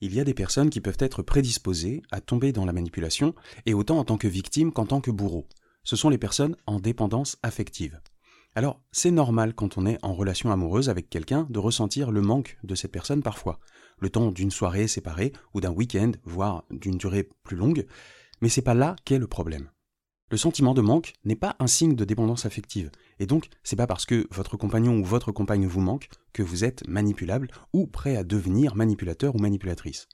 Il 0.00 0.14
y 0.14 0.20
a 0.20 0.24
des 0.24 0.34
personnes 0.34 0.70
qui 0.70 0.80
peuvent 0.80 0.96
être 0.98 1.22
prédisposées 1.22 2.02
à 2.10 2.20
tomber 2.20 2.52
dans 2.52 2.64
la 2.64 2.72
manipulation, 2.72 3.34
et 3.64 3.74
autant 3.74 3.98
en 3.98 4.04
tant 4.04 4.18
que 4.18 4.28
victime 4.28 4.72
qu'en 4.72 4.86
tant 4.86 5.00
que 5.00 5.10
bourreau. 5.10 5.48
Ce 5.84 5.96
sont 5.96 6.08
les 6.08 6.18
personnes 6.18 6.56
en 6.66 6.80
dépendance 6.80 7.38
affective. 7.42 8.00
Alors, 8.54 8.80
c'est 8.90 9.10
normal 9.10 9.54
quand 9.54 9.78
on 9.78 9.86
est 9.86 9.98
en 10.02 10.14
relation 10.14 10.50
amoureuse 10.50 10.88
avec 10.88 11.10
quelqu'un 11.10 11.46
de 11.50 11.58
ressentir 11.58 12.10
le 12.10 12.22
manque 12.22 12.58
de 12.64 12.74
cette 12.74 12.92
personne 12.92 13.22
parfois, 13.22 13.58
le 13.98 14.10
temps 14.10 14.32
d'une 14.32 14.50
soirée 14.50 14.88
séparée 14.88 15.32
ou 15.54 15.60
d'un 15.60 15.72
week-end, 15.72 16.12
voire 16.24 16.64
d'une 16.70 16.96
durée 16.96 17.28
plus 17.42 17.56
longue, 17.56 17.86
mais 18.40 18.48
c'est 18.48 18.62
pas 18.62 18.74
là 18.74 18.96
qu'est 19.04 19.18
le 19.18 19.26
problème. 19.26 19.70
Le 20.28 20.36
sentiment 20.36 20.74
de 20.74 20.80
manque 20.80 21.12
n'est 21.24 21.36
pas 21.36 21.54
un 21.60 21.68
signe 21.68 21.94
de 21.94 22.04
dépendance 22.04 22.46
affective, 22.46 22.90
et 23.20 23.26
donc 23.26 23.48
c'est 23.62 23.76
pas 23.76 23.86
parce 23.86 24.06
que 24.06 24.26
votre 24.32 24.56
compagnon 24.56 24.98
ou 24.98 25.04
votre 25.04 25.30
compagne 25.30 25.66
vous 25.66 25.80
manque 25.80 26.08
que 26.32 26.42
vous 26.42 26.64
êtes 26.64 26.86
manipulable 26.88 27.48
ou 27.72 27.86
prêt 27.86 28.16
à 28.16 28.24
devenir 28.24 28.74
manipulateur 28.74 29.36
ou 29.36 29.38
manipulatrice. 29.38 30.08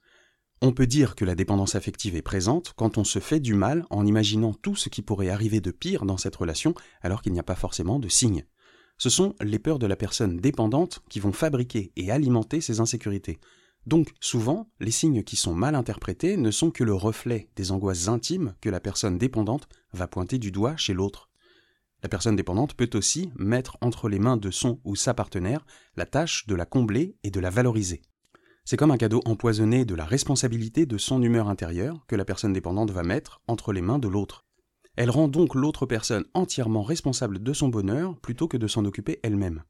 On 0.60 0.72
peut 0.72 0.86
dire 0.86 1.16
que 1.16 1.24
la 1.24 1.34
dépendance 1.34 1.76
affective 1.76 2.14
est 2.14 2.22
présente 2.22 2.74
quand 2.76 2.98
on 2.98 3.04
se 3.04 3.20
fait 3.20 3.40
du 3.40 3.54
mal 3.54 3.86
en 3.88 4.04
imaginant 4.04 4.52
tout 4.52 4.76
ce 4.76 4.90
qui 4.90 5.00
pourrait 5.00 5.30
arriver 5.30 5.60
de 5.60 5.70
pire 5.70 6.04
dans 6.04 6.18
cette 6.18 6.36
relation 6.36 6.74
alors 7.00 7.22
qu'il 7.22 7.32
n'y 7.32 7.40
a 7.40 7.44
pas 7.44 7.56
forcément 7.56 7.98
de 7.98 8.08
signes. 8.08 8.44
Ce 8.98 9.08
sont 9.08 9.34
les 9.40 9.58
peurs 9.58 9.78
de 9.78 9.86
la 9.86 9.96
personne 9.96 10.36
dépendante 10.36 11.00
qui 11.08 11.20
vont 11.20 11.32
fabriquer 11.32 11.90
et 11.96 12.10
alimenter 12.10 12.60
ces 12.60 12.80
insécurités. 12.80 13.40
Donc 13.86 14.12
souvent, 14.20 14.68
les 14.80 14.90
signes 14.90 15.24
qui 15.24 15.36
sont 15.36 15.54
mal 15.54 15.74
interprétés 15.74 16.36
ne 16.36 16.50
sont 16.50 16.70
que 16.70 16.84
le 16.84 16.94
reflet 16.94 17.48
des 17.56 17.72
angoisses 17.72 18.08
intimes 18.08 18.54
que 18.60 18.70
la 18.70 18.80
personne 18.80 19.18
dépendante 19.18 19.68
va 19.92 20.06
pointer 20.06 20.38
du 20.38 20.52
doigt 20.52 20.76
chez 20.76 20.94
l'autre. 20.94 21.30
La 22.02 22.08
personne 22.08 22.36
dépendante 22.36 22.74
peut 22.74 22.90
aussi 22.94 23.32
mettre 23.36 23.78
entre 23.80 24.08
les 24.08 24.18
mains 24.18 24.36
de 24.36 24.50
son 24.50 24.80
ou 24.84 24.96
sa 24.96 25.14
partenaire 25.14 25.64
la 25.96 26.06
tâche 26.06 26.46
de 26.46 26.54
la 26.54 26.66
combler 26.66 27.16
et 27.22 27.30
de 27.30 27.40
la 27.40 27.50
valoriser. 27.50 28.02
C'est 28.64 28.76
comme 28.76 28.92
un 28.92 28.96
cadeau 28.96 29.20
empoisonné 29.24 29.84
de 29.84 29.94
la 29.94 30.04
responsabilité 30.04 30.86
de 30.86 30.98
son 30.98 31.20
humeur 31.22 31.48
intérieure 31.48 32.04
que 32.06 32.16
la 32.16 32.24
personne 32.24 32.52
dépendante 32.52 32.92
va 32.92 33.02
mettre 33.02 33.42
entre 33.48 33.72
les 33.72 33.82
mains 33.82 33.98
de 33.98 34.08
l'autre. 34.08 34.46
Elle 34.94 35.10
rend 35.10 35.26
donc 35.26 35.54
l'autre 35.54 35.86
personne 35.86 36.24
entièrement 36.34 36.82
responsable 36.82 37.42
de 37.42 37.52
son 37.52 37.68
bonheur 37.68 38.18
plutôt 38.20 38.46
que 38.46 38.56
de 38.56 38.68
s'en 38.68 38.84
occuper 38.84 39.18
elle-même. 39.22 39.64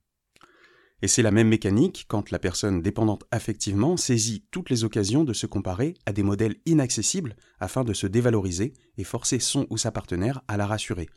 Et 1.02 1.08
c'est 1.08 1.22
la 1.22 1.32
même 1.32 1.48
mécanique 1.48 2.04
quand 2.06 2.30
la 2.30 2.38
personne 2.38 2.80
dépendante 2.80 3.24
affectivement 3.32 3.96
saisit 3.96 4.44
toutes 4.52 4.70
les 4.70 4.84
occasions 4.84 5.24
de 5.24 5.32
se 5.32 5.46
comparer 5.46 5.94
à 6.06 6.12
des 6.12 6.22
modèles 6.22 6.56
inaccessibles 6.64 7.34
afin 7.58 7.82
de 7.82 7.92
se 7.92 8.06
dévaloriser 8.06 8.72
et 8.96 9.04
forcer 9.04 9.40
son 9.40 9.66
ou 9.68 9.76
sa 9.76 9.90
partenaire 9.90 10.42
à 10.46 10.56
la 10.56 10.66
rassurer. 10.66 11.08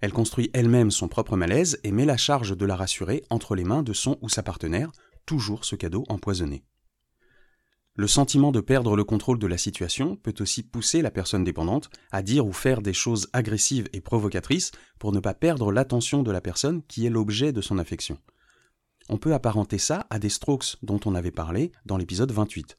Elle 0.00 0.12
construit 0.12 0.50
elle-même 0.52 0.90
son 0.90 1.06
propre 1.06 1.36
malaise 1.36 1.78
et 1.84 1.92
met 1.92 2.04
la 2.04 2.16
charge 2.16 2.56
de 2.56 2.66
la 2.66 2.74
rassurer 2.74 3.22
entre 3.30 3.54
les 3.54 3.62
mains 3.62 3.84
de 3.84 3.92
son 3.92 4.18
ou 4.20 4.28
sa 4.28 4.42
partenaire, 4.42 4.90
toujours 5.26 5.64
ce 5.64 5.76
cadeau 5.76 6.04
empoisonné. 6.08 6.64
Le 7.94 8.08
sentiment 8.08 8.50
de 8.50 8.60
perdre 8.60 8.96
le 8.96 9.04
contrôle 9.04 9.38
de 9.38 9.46
la 9.46 9.56
situation 9.56 10.16
peut 10.16 10.34
aussi 10.40 10.64
pousser 10.64 11.00
la 11.00 11.12
personne 11.12 11.44
dépendante 11.44 11.88
à 12.10 12.22
dire 12.22 12.44
ou 12.44 12.52
faire 12.52 12.82
des 12.82 12.92
choses 12.92 13.28
agressives 13.32 13.88
et 13.92 14.00
provocatrices 14.00 14.72
pour 14.98 15.12
ne 15.12 15.20
pas 15.20 15.34
perdre 15.34 15.70
l'attention 15.70 16.24
de 16.24 16.32
la 16.32 16.40
personne 16.40 16.82
qui 16.88 17.06
est 17.06 17.10
l'objet 17.10 17.52
de 17.52 17.60
son 17.60 17.78
affection. 17.78 18.18
On 19.08 19.18
peut 19.18 19.34
apparenter 19.34 19.78
ça 19.78 20.06
à 20.10 20.18
des 20.18 20.30
strokes 20.30 20.76
dont 20.82 21.00
on 21.04 21.14
avait 21.14 21.30
parlé 21.30 21.72
dans 21.84 21.96
l'épisode 21.96 22.32
28. 22.32 22.78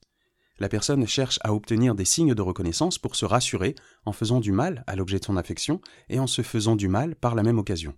La 0.57 0.69
personne 0.69 1.05
cherche 1.05 1.37
à 1.43 1.53
obtenir 1.53 1.95
des 1.95 2.05
signes 2.05 2.33
de 2.33 2.41
reconnaissance 2.41 2.97
pour 2.97 3.15
se 3.15 3.25
rassurer 3.25 3.75
en 4.05 4.13
faisant 4.13 4.39
du 4.39 4.51
mal 4.51 4.83
à 4.87 4.95
l'objet 4.95 5.19
de 5.19 5.25
son 5.25 5.37
affection 5.37 5.81
et 6.09 6.19
en 6.19 6.27
se 6.27 6.41
faisant 6.41 6.75
du 6.75 6.87
mal 6.87 7.15
par 7.15 7.35
la 7.35 7.43
même 7.43 7.59
occasion. 7.59 7.93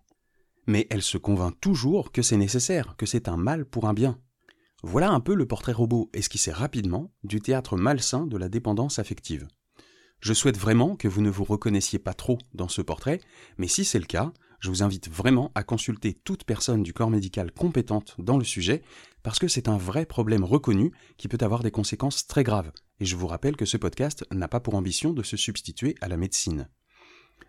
Mais 0.66 0.88
elle 0.89 1.03
se 1.03 1.17
convainc 1.17 1.58
toujours 1.61 2.11
que 2.11 2.22
c'est 2.22 2.36
nécessaire, 2.36 2.95
que 2.98 3.05
c'est 3.05 3.30
un 3.30 3.38
mal 3.38 3.66
pour 3.66 3.88
un 3.88 3.94
bien. 3.94 4.20
Voilà 4.83 5.09
un 5.09 5.20
peu 5.20 5.36
le 5.36 5.48
portrait 5.48 5.72
robot 5.72 6.09
esquissé 6.14 6.52
rapidement 6.52 7.14
du 7.23 7.39
théâtre 7.42 7.78
malsain 7.78 8.28
de 8.28 8.38
la 8.38 8.50
dépendance 8.50 9.00
affective. 9.00 9.48
Je 10.20 10.33
souhaite 10.33 10.58
vraiment 10.58 10.95
que 10.95 11.08
vous 11.08 11.22
ne 11.22 11.30
vous 11.30 11.44
reconnaissiez 11.44 12.00
pas 12.00 12.14
trop 12.14 12.39
dans 12.53 12.67
ce 12.67 12.81
portrait, 12.81 13.22
mais 13.58 13.67
si 13.67 13.86
c'est 13.86 14.00
le 14.00 14.05
cas, 14.05 14.33
je 14.59 14.69
vous 14.69 14.83
invite 14.83 15.09
vraiment 15.09 15.51
à 15.55 15.63
consulter 15.63 16.13
toute 16.13 16.43
personne 16.43 16.83
du 16.83 16.93
corps 16.93 17.09
médical 17.09 17.51
compétente 17.51 18.15
dans 18.17 18.37
le 18.37 18.43
sujet, 18.43 18.81
parce 19.23 19.39
que 19.39 19.47
c'est 19.47 19.67
un 19.67 19.77
vrai 19.77 20.05
problème 20.05 20.43
reconnu 20.43 20.91
qui 21.17 21.27
peut 21.27 21.37
avoir 21.41 21.63
des 21.63 21.71
conséquences 21.71 22.27
très 22.27 22.43
graves. 22.43 22.71
Et 22.99 23.05
je 23.05 23.15
vous 23.15 23.27
rappelle 23.27 23.55
que 23.55 23.65
ce 23.65 23.77
podcast 23.77 24.25
n'a 24.31 24.47
pas 24.47 24.59
pour 24.59 24.75
ambition 24.75 25.13
de 25.13 25.23
se 25.23 25.37
substituer 25.37 25.95
à 26.01 26.07
la 26.07 26.17
médecine. 26.17 26.69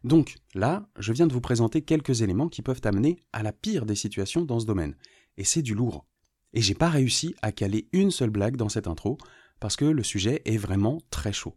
Donc 0.04 0.36
là, 0.54 0.88
je 0.98 1.12
viens 1.12 1.26
de 1.26 1.32
vous 1.32 1.40
présenter 1.40 1.82
quelques 1.82 2.22
éléments 2.22 2.48
qui 2.48 2.62
peuvent 2.62 2.82
amener 2.84 3.22
à 3.32 3.42
la 3.42 3.52
pire 3.52 3.86
des 3.86 3.94
situations 3.94 4.44
dans 4.44 4.60
ce 4.60 4.66
domaine. 4.66 4.96
Et 5.36 5.44
c'est 5.44 5.62
du 5.62 5.74
lourd. 5.74 6.06
Et 6.52 6.60
j'ai 6.60 6.74
pas 6.74 6.88
réussi 6.88 7.34
à 7.42 7.52
caler 7.52 7.88
une 7.92 8.10
seule 8.10 8.30
blague 8.30 8.56
dans 8.56 8.68
cette 8.68 8.86
intro, 8.86 9.18
parce 9.60 9.76
que 9.76 9.84
le 9.84 10.02
sujet 10.02 10.42
est 10.44 10.56
vraiment 10.56 11.00
très 11.10 11.32
chaud. 11.32 11.56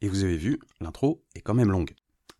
Et 0.00 0.08
vous 0.08 0.24
avez 0.24 0.36
vu, 0.36 0.60
l'intro 0.80 1.24
est 1.34 1.40
quand 1.40 1.54
même 1.54 1.70
longue. 1.70 1.94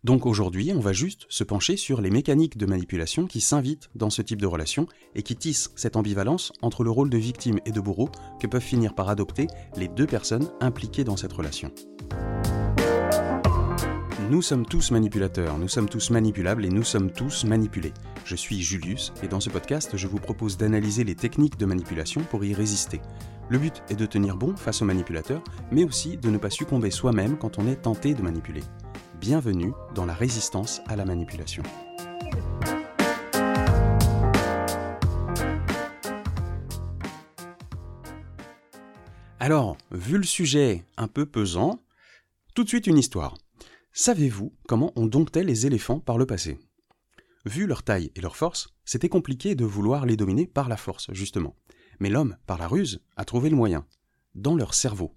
Donc 0.05 0.27
aujourd'hui, 0.27 0.71
on 0.71 0.79
va 0.79 0.93
juste 0.93 1.25
se 1.29 1.43
pencher 1.43 1.77
sur 1.77 1.99
les 1.99 2.11
mécaniques 2.11 2.59
de 2.59 2.67
manipulation 2.67 3.25
qui 3.25 3.41
s'invitent 3.41 3.89
dans 3.95 4.11
ce 4.11 4.21
type 4.21 4.39
de 4.39 4.45
relation 4.45 4.85
et 5.15 5.23
qui 5.23 5.35
tissent 5.35 5.71
cette 5.75 5.95
ambivalence 5.95 6.53
entre 6.61 6.83
le 6.83 6.91
rôle 6.91 7.09
de 7.09 7.17
victime 7.17 7.59
et 7.65 7.71
de 7.71 7.81
bourreau 7.81 8.11
que 8.39 8.45
peuvent 8.45 8.61
finir 8.61 8.93
par 8.93 9.09
adopter 9.09 9.47
les 9.75 9.87
deux 9.87 10.05
personnes 10.05 10.51
impliquées 10.61 11.03
dans 11.03 11.17
cette 11.17 11.33
relation. 11.33 11.71
Nous 14.29 14.43
sommes 14.43 14.67
tous 14.67 14.91
manipulateurs, 14.91 15.57
nous 15.57 15.67
sommes 15.67 15.89
tous 15.89 16.11
manipulables 16.11 16.65
et 16.65 16.69
nous 16.69 16.83
sommes 16.83 17.11
tous 17.11 17.43
manipulés. 17.43 17.93
Je 18.25 18.35
suis 18.35 18.61
Julius 18.61 19.11
et 19.23 19.27
dans 19.27 19.39
ce 19.39 19.49
podcast, 19.49 19.97
je 19.97 20.05
vous 20.05 20.19
propose 20.19 20.55
d'analyser 20.55 21.03
les 21.03 21.15
techniques 21.15 21.57
de 21.57 21.65
manipulation 21.65 22.21
pour 22.29 22.45
y 22.45 22.53
résister. 22.53 23.01
Le 23.49 23.57
but 23.57 23.81
est 23.89 23.95
de 23.95 24.05
tenir 24.05 24.37
bon 24.37 24.55
face 24.55 24.83
aux 24.83 24.85
manipulateurs, 24.85 25.43
mais 25.71 25.83
aussi 25.83 26.17
de 26.17 26.29
ne 26.29 26.37
pas 26.37 26.51
succomber 26.51 26.91
soi-même 26.91 27.39
quand 27.39 27.57
on 27.57 27.67
est 27.67 27.81
tenté 27.81 28.13
de 28.13 28.21
manipuler. 28.21 28.61
Bienvenue 29.27 29.73
dans 29.95 30.05
la 30.05 30.13
résistance 30.13 30.81
à 30.85 30.95
la 30.95 31.03
manipulation. 31.03 31.63
Alors, 39.39 39.77
vu 39.89 40.19
le 40.19 40.23
sujet 40.23 40.85
un 40.95 41.07
peu 41.07 41.25
pesant, 41.25 41.81
tout 42.53 42.63
de 42.63 42.69
suite 42.69 42.85
une 42.85 42.99
histoire. 42.99 43.35
Savez-vous 43.93 44.53
comment 44.67 44.93
on 44.95 45.07
domptait 45.07 45.43
les 45.43 45.65
éléphants 45.65 45.99
par 45.99 46.19
le 46.19 46.27
passé? 46.27 46.59
Vu 47.45 47.65
leur 47.65 47.81
taille 47.81 48.11
et 48.15 48.21
leur 48.21 48.35
force, 48.35 48.75
c'était 48.83 49.09
compliqué 49.09 49.55
de 49.55 49.65
vouloir 49.65 50.05
les 50.05 50.17
dominer 50.17 50.45
par 50.45 50.69
la 50.69 50.77
force, 50.77 51.11
justement. 51.13 51.55
Mais 51.99 52.11
l'homme, 52.11 52.37
par 52.45 52.59
la 52.59 52.67
ruse, 52.67 53.01
a 53.17 53.25
trouvé 53.25 53.49
le 53.49 53.55
moyen, 53.55 53.87
dans 54.35 54.55
leur 54.55 54.75
cerveau. 54.75 55.15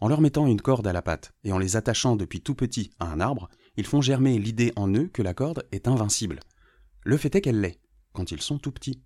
En 0.00 0.08
leur 0.08 0.20
mettant 0.20 0.46
une 0.46 0.60
corde 0.60 0.86
à 0.86 0.92
la 0.92 1.02
patte 1.02 1.32
et 1.44 1.52
en 1.52 1.58
les 1.58 1.76
attachant 1.76 2.16
depuis 2.16 2.40
tout 2.40 2.54
petit 2.54 2.90
à 2.98 3.06
un 3.06 3.20
arbre, 3.20 3.48
ils 3.76 3.86
font 3.86 4.00
germer 4.00 4.38
l'idée 4.38 4.72
en 4.76 4.92
eux 4.94 5.08
que 5.12 5.22
la 5.22 5.34
corde 5.34 5.66
est 5.72 5.88
invincible. 5.88 6.40
Le 7.04 7.16
fait 7.16 7.34
est 7.34 7.40
qu'elle 7.40 7.60
l'est, 7.60 7.80
quand 8.12 8.30
ils 8.30 8.42
sont 8.42 8.58
tout 8.58 8.72
petits. 8.72 9.02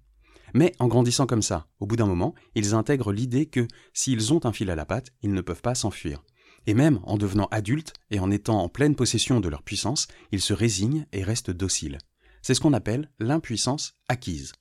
Mais 0.55 0.73
en 0.79 0.89
grandissant 0.89 1.27
comme 1.27 1.43
ça, 1.43 1.67
au 1.79 1.87
bout 1.87 1.97
d'un 1.97 2.07
moment, 2.07 2.35
ils 2.55 2.75
intègrent 2.75 3.13
l'idée 3.13 3.47
que 3.47 3.67
s'ils 3.93 4.33
ont 4.33 4.45
un 4.45 4.53
fil 4.53 4.71
à 4.71 4.77
la 4.77 4.87
patte, 4.87 5.13
ils 5.23 5.33
ne 5.33 5.41
peuvent 5.41 5.63
pas 5.63 5.75
s'enfuir. 5.75 6.23
Et 6.67 6.75
même 6.75 7.01
en 7.05 7.17
devenant 7.17 7.49
adultes 7.51 7.93
et 8.11 8.21
en 8.21 8.31
étant 8.31 8.63
en 8.63 8.69
pleine 8.69 8.95
possession 8.95 9.41
de 9.41 9.49
leur 9.49 9.63
puissance, 9.63 10.09
ils 10.33 10.41
se 10.41 10.53
résignent 10.53 11.07
et 11.13 11.23
restent 11.23 11.51
dociles. 11.51 11.99
C'est 12.43 12.55
ce 12.55 12.61
qu'on 12.61 12.73
appelle 12.73 13.11
l'impuissance 13.19 13.95
acquise. 14.09 14.53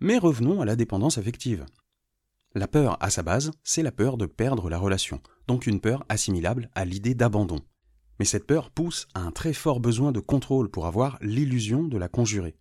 Mais 0.00 0.18
revenons 0.18 0.60
à 0.60 0.64
la 0.64 0.76
dépendance 0.76 1.18
affective. 1.18 1.66
La 2.54 2.66
peur, 2.66 2.96
à 3.00 3.10
sa 3.10 3.22
base, 3.22 3.50
c'est 3.62 3.82
la 3.82 3.92
peur 3.92 4.16
de 4.16 4.24
perdre 4.24 4.70
la 4.70 4.78
relation, 4.78 5.20
donc 5.46 5.66
une 5.66 5.80
peur 5.80 6.04
assimilable 6.08 6.70
à 6.74 6.86
l'idée 6.86 7.14
d'abandon. 7.14 7.60
Mais 8.18 8.24
cette 8.24 8.46
peur 8.46 8.70
pousse 8.70 9.06
à 9.14 9.20
un 9.20 9.30
très 9.32 9.52
fort 9.52 9.80
besoin 9.80 10.12
de 10.12 10.20
contrôle 10.20 10.70
pour 10.70 10.86
avoir 10.86 11.18
l'illusion 11.20 11.84
de 11.84 11.98
la 11.98 12.08
conjurer. 12.08 12.56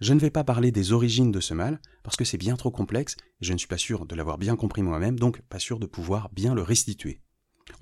Je 0.00 0.14
ne 0.14 0.20
vais 0.20 0.30
pas 0.30 0.42
parler 0.42 0.72
des 0.72 0.92
origines 0.92 1.30
de 1.30 1.40
ce 1.40 1.52
mal, 1.52 1.80
parce 2.02 2.16
que 2.16 2.24
c'est 2.24 2.38
bien 2.38 2.56
trop 2.56 2.70
complexe, 2.70 3.16
et 3.40 3.44
je 3.44 3.52
ne 3.52 3.58
suis 3.58 3.68
pas 3.68 3.76
sûr 3.76 4.06
de 4.06 4.14
l'avoir 4.14 4.38
bien 4.38 4.56
compris 4.56 4.82
moi-même, 4.82 5.18
donc 5.18 5.42
pas 5.42 5.58
sûr 5.58 5.78
de 5.78 5.86
pouvoir 5.86 6.30
bien 6.30 6.54
le 6.54 6.62
restituer. 6.62 7.20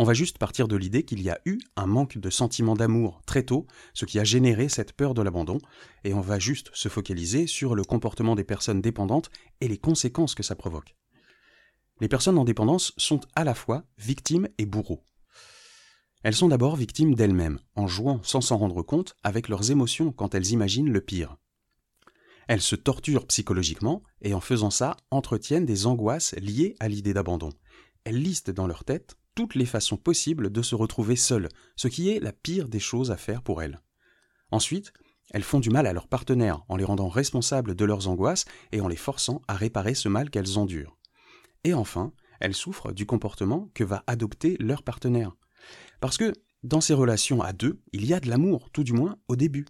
On 0.00 0.05
va 0.05 0.14
juste 0.14 0.38
partir 0.38 0.67
de 0.67 0.76
l'idée 0.76 1.05
qu'il 1.05 1.23
y 1.23 1.31
a 1.31 1.38
eu 1.44 1.59
un 1.76 1.87
manque 1.87 2.19
de 2.19 2.31
sentiment 2.31 2.75
d'amour 2.75 3.23
très 3.26 3.44
tôt, 3.44 3.67
ce 3.94 4.06
qui 4.06 4.19
a 4.19 4.25
généré 4.25 4.69
cette 4.69 4.93
peur 4.93 5.14
de 5.14 5.23
l'abandon, 5.23 5.59
et 6.02 6.14
on 6.14 6.20
va 6.20 6.41
juste 6.41 6.70
se 6.75 6.88
focaliser 6.88 7.47
sur 7.47 7.76
le 7.76 7.85
comportement 7.85 8.35
des 8.35 8.44
personnes 8.44 8.81
dépendantes 8.81 9.31
et 9.61 9.69
les 9.69 9.79
conséquences 9.79 10.35
que 10.35 10.43
ça 10.43 10.56
provoque. 10.56 10.96
Les 12.01 12.09
personnes 12.09 12.39
en 12.39 12.45
dépendance 12.45 12.93
sont 12.97 13.21
à 13.35 13.45
la 13.45 13.55
fois 13.55 13.85
victimes 13.99 14.49
et 14.59 14.67
bourreaux. 14.67 15.03
Elles 16.23 16.35
sont 16.35 16.49
d'abord 16.49 16.77
victimes 16.77 17.15
d'elles-mêmes, 17.15 17.61
en 17.75 17.87
jouant 17.87 18.21
sans 18.23 18.41
s'en 18.41 18.59
rendre 18.59 18.83
compte 18.83 19.15
avec 19.23 19.49
leurs 19.49 19.71
émotions 19.71 20.13
quand 20.13 20.35
elles 20.35 20.51
imaginent 20.51 20.93
le 20.93 21.01
pire. 21.01 21.37
Elles 22.49 22.63
se 22.63 22.77
torturent 22.77 23.27
psychologiquement 23.27 24.03
et 24.21 24.35
en 24.35 24.41
faisant 24.41 24.71
ça 24.71 24.97
entretiennent 25.11 25.67
des 25.67 25.87
angoisses 25.87 26.35
liées 26.35 26.77
à 26.81 26.89
l'idée 26.89 27.15
d'abandon. 27.15 27.51
Elles 28.05 28.21
listent 28.21 28.51
dans 28.51 28.67
leur 28.67 28.85
tête 28.85 29.17
toutes 29.35 29.55
les 29.55 29.67
façons 29.67 29.97
possibles 29.97 30.51
de 30.51 30.63
se 30.63 30.75
retrouver 30.75 31.17
seules, 31.17 31.49
ce 31.77 31.89
qui 31.89 32.11
est 32.11 32.21
la 32.21 32.33
pire 32.33 32.69
des 32.69 32.81
choses 32.81 33.11
à 33.11 33.17
faire 33.17 33.43
pour 33.43 33.63
elles. 33.63 33.81
Ensuite, 34.51 34.93
elles 35.31 35.43
font 35.43 35.61
du 35.61 35.71
mal 35.71 35.87
à 35.87 35.93
leurs 35.93 36.09
partenaires 36.09 36.65
en 36.69 36.77
les 36.77 36.85
rendant 36.85 37.09
responsables 37.09 37.75
de 37.75 37.85
leurs 37.85 38.09
angoisses 38.09 38.45
et 38.73 38.81
en 38.81 38.89
les 38.89 38.97
forçant 38.97 39.43
à 39.49 39.55
réparer 39.55 39.95
ce 39.95 40.09
mal 40.09 40.31
qu'elles 40.31 40.59
endurent. 40.59 40.96
Et 41.64 41.75
enfin, 41.75 42.12
elles 42.41 42.55
souffrent 42.55 42.93
du 42.93 43.06
comportement 43.06 43.70
que 43.75 43.85
va 43.85 44.05
adopter 44.06 44.56
leur 44.61 44.82
partenaire. 44.82 45.37
Parce 46.00 46.17
que 46.17 46.32
dans 46.62 46.81
ces 46.81 46.94
relations 46.94 47.43
à 47.43 47.53
deux, 47.53 47.81
il 47.93 48.05
y 48.06 48.14
a 48.14 48.20
de 48.20 48.29
l'amour, 48.29 48.70
tout 48.70 48.85
du 48.85 48.93
moins 48.93 49.19
au 49.29 49.37
début. 49.37 49.67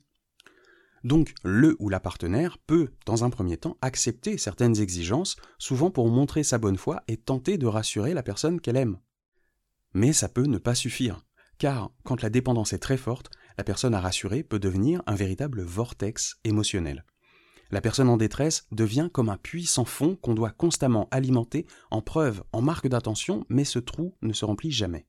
Donc 1.04 1.34
le 1.44 1.76
ou 1.78 1.88
la 1.88 2.00
partenaire 2.00 2.58
peut, 2.58 2.88
dans 3.04 3.22
un 3.22 3.30
premier 3.30 3.56
temps, 3.56 3.76
accepter 3.80 4.38
certaines 4.38 4.80
exigences, 4.80 5.36
souvent 5.58 5.90
pour 5.90 6.08
montrer 6.08 6.42
sa 6.42 6.58
bonne 6.58 6.78
foi 6.78 7.02
et 7.06 7.16
tenter 7.16 7.58
de 7.58 7.66
rassurer 7.66 8.14
la 8.14 8.22
personne 8.22 8.60
qu'elle 8.60 8.76
aime. 8.76 8.98
Mais 9.94 10.12
ça 10.12 10.28
peut 10.28 10.46
ne 10.46 10.58
pas 10.58 10.74
suffire, 10.74 11.24
car 11.58 11.90
quand 12.04 12.22
la 12.22 12.30
dépendance 12.30 12.72
est 12.72 12.78
très 12.78 12.96
forte, 12.96 13.30
la 13.56 13.64
personne 13.64 13.94
à 13.94 14.00
rassurer 14.00 14.42
peut 14.42 14.58
devenir 14.58 15.02
un 15.06 15.14
véritable 15.14 15.62
vortex 15.62 16.36
émotionnel. 16.44 17.04
La 17.70 17.80
personne 17.80 18.08
en 18.08 18.16
détresse 18.16 18.66
devient 18.70 19.08
comme 19.12 19.28
un 19.28 19.36
puits 19.36 19.66
sans 19.66 19.84
fond 19.84 20.16
qu'on 20.16 20.34
doit 20.34 20.50
constamment 20.50 21.08
alimenter 21.10 21.66
en 21.90 22.00
preuve, 22.00 22.44
en 22.52 22.62
marque 22.62 22.88
d'attention, 22.88 23.44
mais 23.48 23.64
ce 23.64 23.78
trou 23.78 24.14
ne 24.22 24.32
se 24.32 24.44
remplit 24.44 24.70
jamais. 24.70 25.06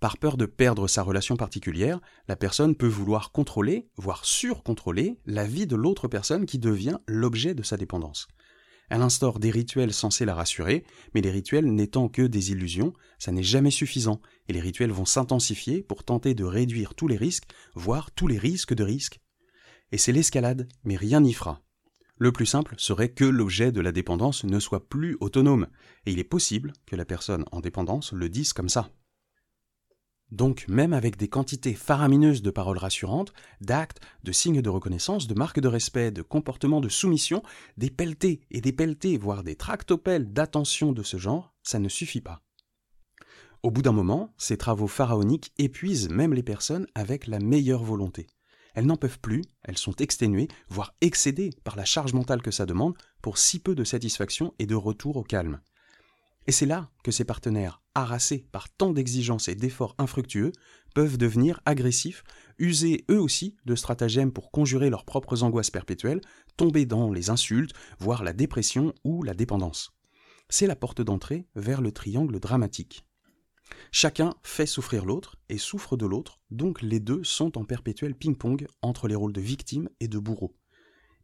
Par 0.00 0.16
peur 0.16 0.36
de 0.36 0.46
perdre 0.46 0.86
sa 0.86 1.02
relation 1.02 1.36
particulière, 1.36 2.00
la 2.28 2.36
personne 2.36 2.76
peut 2.76 2.86
vouloir 2.86 3.32
contrôler, 3.32 3.88
voire 3.96 4.24
surcontrôler, 4.24 5.18
la 5.26 5.44
vie 5.44 5.66
de 5.66 5.74
l'autre 5.74 6.06
personne 6.06 6.46
qui 6.46 6.58
devient 6.58 6.98
l'objet 7.08 7.54
de 7.54 7.64
sa 7.64 7.76
dépendance. 7.76 8.28
Elle 8.90 9.02
instaure 9.02 9.38
des 9.38 9.50
rituels 9.50 9.92
censés 9.92 10.24
la 10.24 10.34
rassurer, 10.34 10.84
mais 11.14 11.20
les 11.20 11.30
rituels 11.30 11.66
n'étant 11.66 12.08
que 12.08 12.22
des 12.22 12.52
illusions, 12.52 12.92
ça 13.18 13.32
n'est 13.32 13.42
jamais 13.42 13.72
suffisant, 13.72 14.20
et 14.48 14.52
les 14.52 14.60
rituels 14.60 14.92
vont 14.92 15.04
s'intensifier 15.04 15.82
pour 15.82 16.04
tenter 16.04 16.34
de 16.34 16.44
réduire 16.44 16.94
tous 16.94 17.08
les 17.08 17.16
risques, 17.16 17.50
voire 17.74 18.12
tous 18.12 18.28
les 18.28 18.38
risques 18.38 18.74
de 18.74 18.84
risques. 18.84 19.20
Et 19.90 19.98
c'est 19.98 20.12
l'escalade, 20.12 20.68
mais 20.84 20.96
rien 20.96 21.20
n'y 21.20 21.32
fera. 21.32 21.60
Le 22.18 22.32
plus 22.32 22.46
simple 22.46 22.74
serait 22.78 23.10
que 23.10 23.24
l'objet 23.24 23.70
de 23.70 23.80
la 23.80 23.92
dépendance 23.92 24.42
ne 24.42 24.58
soit 24.58 24.88
plus 24.88 25.16
autonome, 25.20 25.68
et 26.04 26.12
il 26.12 26.18
est 26.18 26.24
possible 26.24 26.72
que 26.84 26.96
la 26.96 27.04
personne 27.04 27.44
en 27.52 27.60
dépendance 27.60 28.12
le 28.12 28.28
dise 28.28 28.52
comme 28.52 28.68
ça. 28.68 28.90
Donc 30.32 30.66
même 30.68 30.92
avec 30.92 31.16
des 31.16 31.28
quantités 31.28 31.74
faramineuses 31.74 32.42
de 32.42 32.50
paroles 32.50 32.76
rassurantes, 32.76 33.32
d'actes, 33.60 34.00
de 34.24 34.32
signes 34.32 34.60
de 34.60 34.68
reconnaissance, 34.68 35.26
de 35.26 35.34
marques 35.34 35.60
de 35.60 35.68
respect, 35.68 36.10
de 36.10 36.22
comportements 36.22 36.80
de 36.80 36.88
soumission, 36.88 37.42
des 37.76 37.90
pelletés 37.90 38.40
et 38.50 38.60
des 38.60 38.72
pelletés, 38.72 39.16
voire 39.16 39.42
des 39.42 39.56
tractopelles 39.56 40.32
d'attention 40.32 40.92
de 40.92 41.02
ce 41.02 41.16
genre, 41.16 41.54
ça 41.62 41.78
ne 41.78 41.88
suffit 41.88 42.20
pas. 42.20 42.42
Au 43.62 43.70
bout 43.70 43.82
d'un 43.82 43.92
moment, 43.92 44.34
ces 44.36 44.56
travaux 44.56 44.86
pharaoniques 44.86 45.52
épuisent 45.56 46.10
même 46.10 46.34
les 46.34 46.42
personnes 46.42 46.86
avec 46.94 47.26
la 47.26 47.38
meilleure 47.38 47.82
volonté. 47.82 48.26
Elles 48.78 48.86
n'en 48.86 48.96
peuvent 48.96 49.18
plus, 49.18 49.42
elles 49.64 49.76
sont 49.76 49.96
exténuées, 49.96 50.46
voire 50.68 50.94
excédées 51.00 51.50
par 51.64 51.74
la 51.74 51.84
charge 51.84 52.12
mentale 52.12 52.42
que 52.42 52.52
ça 52.52 52.64
demande 52.64 52.96
pour 53.22 53.36
si 53.36 53.58
peu 53.58 53.74
de 53.74 53.82
satisfaction 53.82 54.54
et 54.60 54.66
de 54.66 54.76
retour 54.76 55.16
au 55.16 55.24
calme. 55.24 55.60
Et 56.46 56.52
c'est 56.52 56.64
là 56.64 56.88
que 57.02 57.10
ces 57.10 57.24
partenaires, 57.24 57.82
harassés 57.96 58.46
par 58.52 58.68
tant 58.68 58.92
d'exigences 58.92 59.48
et 59.48 59.56
d'efforts 59.56 59.96
infructueux, 59.98 60.52
peuvent 60.94 61.18
devenir 61.18 61.60
agressifs, 61.64 62.22
user 62.60 63.04
eux 63.10 63.20
aussi 63.20 63.56
de 63.64 63.74
stratagèmes 63.74 64.30
pour 64.30 64.52
conjurer 64.52 64.90
leurs 64.90 65.04
propres 65.04 65.42
angoisses 65.42 65.72
perpétuelles, 65.72 66.20
tomber 66.56 66.86
dans 66.86 67.10
les 67.10 67.30
insultes, 67.30 67.74
voire 67.98 68.22
la 68.22 68.32
dépression 68.32 68.94
ou 69.02 69.24
la 69.24 69.34
dépendance. 69.34 69.90
C'est 70.50 70.68
la 70.68 70.76
porte 70.76 71.02
d'entrée 71.02 71.48
vers 71.56 71.80
le 71.80 71.90
triangle 71.90 72.38
dramatique. 72.38 73.07
Chacun 73.90 74.34
fait 74.42 74.66
souffrir 74.66 75.04
l'autre 75.04 75.36
et 75.48 75.58
souffre 75.58 75.96
de 75.96 76.06
l'autre, 76.06 76.40
donc 76.50 76.82
les 76.82 77.00
deux 77.00 77.24
sont 77.24 77.56
en 77.58 77.64
perpétuel 77.64 78.14
ping-pong 78.14 78.66
entre 78.82 79.08
les 79.08 79.14
rôles 79.14 79.32
de 79.32 79.40
victime 79.40 79.88
et 80.00 80.08
de 80.08 80.18
bourreau. 80.18 80.54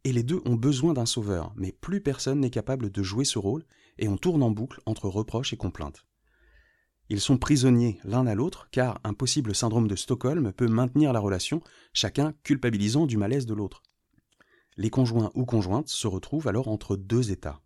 Et 0.03 0.11
les 0.11 0.23
deux 0.23 0.41
ont 0.45 0.55
besoin 0.55 0.93
d'un 0.93 1.05
sauveur, 1.05 1.53
mais 1.55 1.71
plus 1.71 2.01
personne 2.01 2.39
n'est 2.39 2.49
capable 2.49 2.91
de 2.91 3.03
jouer 3.03 3.25
ce 3.25 3.39
rôle, 3.39 3.65
et 3.97 4.07
on 4.07 4.17
tourne 4.17 4.43
en 4.43 4.51
boucle 4.51 4.81
entre 4.85 5.07
reproches 5.07 5.53
et 5.53 5.57
complaintes. 5.57 6.05
Ils 7.09 7.21
sont 7.21 7.37
prisonniers 7.37 7.99
l'un 8.03 8.25
à 8.25 8.33
l'autre, 8.33 8.67
car 8.71 8.99
un 9.03 9.13
possible 9.13 9.53
syndrome 9.53 9.87
de 9.87 9.95
Stockholm 9.95 10.51
peut 10.53 10.67
maintenir 10.67 11.13
la 11.13 11.19
relation, 11.19 11.61
chacun 11.93 12.33
culpabilisant 12.43 13.05
du 13.05 13.17
malaise 13.17 13.45
de 13.45 13.53
l'autre. 13.53 13.83
Les 14.75 14.89
conjoints 14.89 15.31
ou 15.35 15.45
conjointes 15.45 15.87
se 15.87 16.07
retrouvent 16.07 16.47
alors 16.47 16.67
entre 16.67 16.97
deux 16.97 17.31
états. 17.31 17.61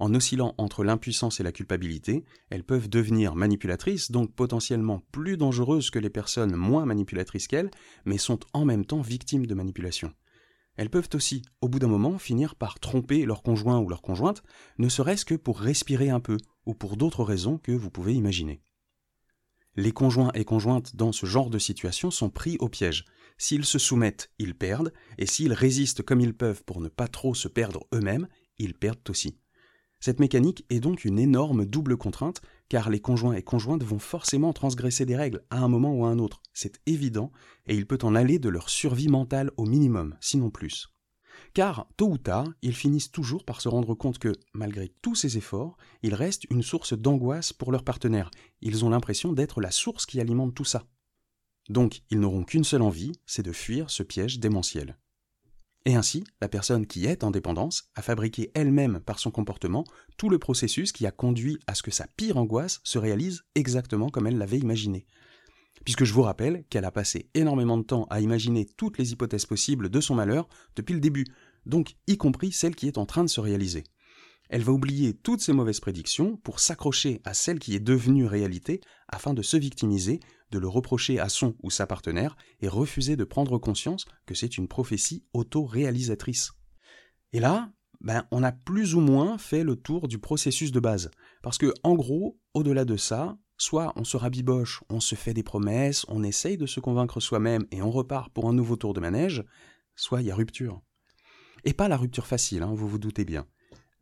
En 0.00 0.14
oscillant 0.14 0.54
entre 0.56 0.82
l'impuissance 0.82 1.40
et 1.40 1.42
la 1.42 1.52
culpabilité, 1.52 2.24
elles 2.48 2.64
peuvent 2.64 2.88
devenir 2.88 3.36
manipulatrices, 3.36 4.10
donc 4.10 4.34
potentiellement 4.34 5.02
plus 5.12 5.36
dangereuses 5.36 5.90
que 5.90 5.98
les 5.98 6.08
personnes 6.08 6.56
moins 6.56 6.86
manipulatrices 6.86 7.46
qu'elles, 7.46 7.70
mais 8.06 8.16
sont 8.16 8.40
en 8.54 8.64
même 8.64 8.86
temps 8.86 9.02
victimes 9.02 9.44
de 9.44 9.54
manipulation. 9.54 10.14
Elles 10.76 10.88
peuvent 10.88 11.10
aussi, 11.12 11.42
au 11.60 11.68
bout 11.68 11.78
d'un 11.78 11.86
moment, 11.86 12.18
finir 12.18 12.54
par 12.54 12.80
tromper 12.80 13.26
leur 13.26 13.42
conjoint 13.42 13.78
ou 13.78 13.90
leur 13.90 14.00
conjointe, 14.00 14.42
ne 14.78 14.88
serait-ce 14.88 15.26
que 15.26 15.34
pour 15.34 15.60
respirer 15.60 16.08
un 16.08 16.20
peu, 16.20 16.38
ou 16.64 16.72
pour 16.72 16.96
d'autres 16.96 17.22
raisons 17.22 17.58
que 17.58 17.72
vous 17.72 17.90
pouvez 17.90 18.14
imaginer. 18.14 18.62
Les 19.76 19.92
conjoints 19.92 20.32
et 20.32 20.46
conjointes 20.46 20.96
dans 20.96 21.12
ce 21.12 21.26
genre 21.26 21.50
de 21.50 21.58
situation 21.58 22.10
sont 22.10 22.30
pris 22.30 22.56
au 22.60 22.70
piège. 22.70 23.04
S'ils 23.36 23.66
se 23.66 23.78
soumettent, 23.78 24.30
ils 24.38 24.54
perdent, 24.54 24.94
et 25.18 25.26
s'ils 25.26 25.52
résistent 25.52 26.02
comme 26.02 26.22
ils 26.22 26.34
peuvent 26.34 26.64
pour 26.64 26.80
ne 26.80 26.88
pas 26.88 27.06
trop 27.06 27.34
se 27.34 27.48
perdre 27.48 27.86
eux-mêmes, 27.92 28.28
ils 28.56 28.72
perdent 28.72 29.10
aussi. 29.10 29.39
Cette 30.00 30.18
mécanique 30.18 30.64
est 30.70 30.80
donc 30.80 31.04
une 31.04 31.18
énorme 31.18 31.66
double 31.66 31.98
contrainte, 31.98 32.40
car 32.70 32.88
les 32.88 33.00
conjoints 33.00 33.34
et 33.34 33.42
conjointes 33.42 33.84
vont 33.84 33.98
forcément 33.98 34.54
transgresser 34.54 35.04
des 35.04 35.16
règles 35.16 35.44
à 35.50 35.58
un 35.58 35.68
moment 35.68 35.94
ou 35.94 36.06
à 36.06 36.08
un 36.08 36.18
autre, 36.18 36.40
c'est 36.54 36.80
évident, 36.86 37.30
et 37.66 37.76
il 37.76 37.86
peut 37.86 37.98
en 38.02 38.14
aller 38.14 38.38
de 38.38 38.48
leur 38.48 38.70
survie 38.70 39.08
mentale 39.08 39.50
au 39.58 39.66
minimum, 39.66 40.16
sinon 40.20 40.48
plus. 40.48 40.88
Car, 41.52 41.86
tôt 41.96 42.08
ou 42.08 42.18
tard, 42.18 42.48
ils 42.62 42.74
finissent 42.74 43.10
toujours 43.10 43.44
par 43.44 43.60
se 43.60 43.68
rendre 43.68 43.94
compte 43.94 44.18
que, 44.18 44.32
malgré 44.54 44.88
tous 45.02 45.14
ces 45.14 45.36
efforts, 45.36 45.76
ils 46.02 46.14
restent 46.14 46.46
une 46.50 46.62
source 46.62 46.94
d'angoisse 46.94 47.52
pour 47.52 47.72
leur 47.72 47.84
partenaire. 47.84 48.30
Ils 48.62 48.84
ont 48.84 48.90
l'impression 48.90 49.32
d'être 49.32 49.60
la 49.60 49.70
source 49.70 50.06
qui 50.06 50.20
alimente 50.20 50.54
tout 50.54 50.64
ça. 50.64 50.84
Donc, 51.68 52.02
ils 52.10 52.20
n'auront 52.20 52.44
qu'une 52.44 52.64
seule 52.64 52.82
envie, 52.82 53.12
c'est 53.26 53.42
de 53.42 53.52
fuir 53.52 53.90
ce 53.90 54.02
piège 54.02 54.38
démentiel. 54.38 54.96
Et 55.86 55.94
ainsi, 55.94 56.24
la 56.40 56.48
personne 56.48 56.86
qui 56.86 57.06
est 57.06 57.24
en 57.24 57.30
dépendance 57.30 57.90
a 57.94 58.02
fabriqué 58.02 58.50
elle-même 58.54 59.00
par 59.00 59.18
son 59.18 59.30
comportement 59.30 59.84
tout 60.18 60.28
le 60.28 60.38
processus 60.38 60.92
qui 60.92 61.06
a 61.06 61.10
conduit 61.10 61.58
à 61.66 61.74
ce 61.74 61.82
que 61.82 61.90
sa 61.90 62.06
pire 62.06 62.36
angoisse 62.36 62.80
se 62.84 62.98
réalise 62.98 63.42
exactement 63.54 64.10
comme 64.10 64.26
elle 64.26 64.36
l'avait 64.36 64.58
imaginé. 64.58 65.06
Puisque 65.84 66.04
je 66.04 66.12
vous 66.12 66.22
rappelle 66.22 66.64
qu'elle 66.68 66.84
a 66.84 66.90
passé 66.90 67.30
énormément 67.32 67.78
de 67.78 67.84
temps 67.84 68.06
à 68.10 68.20
imaginer 68.20 68.66
toutes 68.66 68.98
les 68.98 69.12
hypothèses 69.12 69.46
possibles 69.46 69.88
de 69.88 70.00
son 70.00 70.14
malheur 70.14 70.48
depuis 70.76 70.92
le 70.92 71.00
début, 71.00 71.24
donc 71.64 71.96
y 72.06 72.18
compris 72.18 72.52
celle 72.52 72.76
qui 72.76 72.86
est 72.86 72.98
en 72.98 73.06
train 73.06 73.24
de 73.24 73.30
se 73.30 73.40
réaliser. 73.40 73.84
Elle 74.50 74.64
va 74.64 74.72
oublier 74.72 75.14
toutes 75.14 75.40
ses 75.40 75.52
mauvaises 75.52 75.80
prédictions 75.80 76.36
pour 76.36 76.60
s'accrocher 76.60 77.22
à 77.24 77.34
celle 77.34 77.60
qui 77.60 77.74
est 77.74 77.80
devenue 77.80 78.26
réalité 78.26 78.80
afin 79.08 79.32
de 79.32 79.42
se 79.42 79.56
victimiser, 79.56 80.20
de 80.50 80.58
le 80.58 80.68
reprocher 80.68 81.18
à 81.18 81.28
son 81.28 81.54
ou 81.62 81.70
sa 81.70 81.86
partenaire 81.86 82.36
et 82.60 82.68
refuser 82.68 83.16
de 83.16 83.24
prendre 83.24 83.58
conscience 83.58 84.04
que 84.26 84.34
c'est 84.34 84.58
une 84.58 84.68
prophétie 84.68 85.24
auto-réalisatrice. 85.32 86.52
Et 87.32 87.40
là, 87.40 87.72
ben, 88.00 88.26
on 88.30 88.42
a 88.42 88.52
plus 88.52 88.94
ou 88.94 89.00
moins 89.00 89.38
fait 89.38 89.62
le 89.62 89.76
tour 89.76 90.08
du 90.08 90.18
processus 90.18 90.72
de 90.72 90.80
base. 90.80 91.10
Parce 91.42 91.58
que, 91.58 91.72
en 91.82 91.94
gros, 91.94 92.38
au-delà 92.54 92.84
de 92.84 92.96
ça, 92.96 93.38
soit 93.58 93.92
on 93.96 94.04
se 94.04 94.16
rabiboche, 94.16 94.82
on 94.88 95.00
se 95.00 95.14
fait 95.14 95.34
des 95.34 95.42
promesses, 95.42 96.06
on 96.08 96.22
essaye 96.22 96.56
de 96.56 96.66
se 96.66 96.80
convaincre 96.80 97.20
soi-même 97.20 97.66
et 97.70 97.82
on 97.82 97.90
repart 97.90 98.32
pour 98.32 98.48
un 98.48 98.54
nouveau 98.54 98.76
tour 98.76 98.94
de 98.94 99.00
manège, 99.00 99.44
soit 99.96 100.22
il 100.22 100.28
y 100.28 100.30
a 100.30 100.34
rupture. 100.34 100.80
Et 101.64 101.74
pas 101.74 101.88
la 101.88 101.98
rupture 101.98 102.26
facile, 102.26 102.62
hein, 102.62 102.72
vous 102.74 102.88
vous 102.88 102.98
doutez 102.98 103.24
bien 103.24 103.46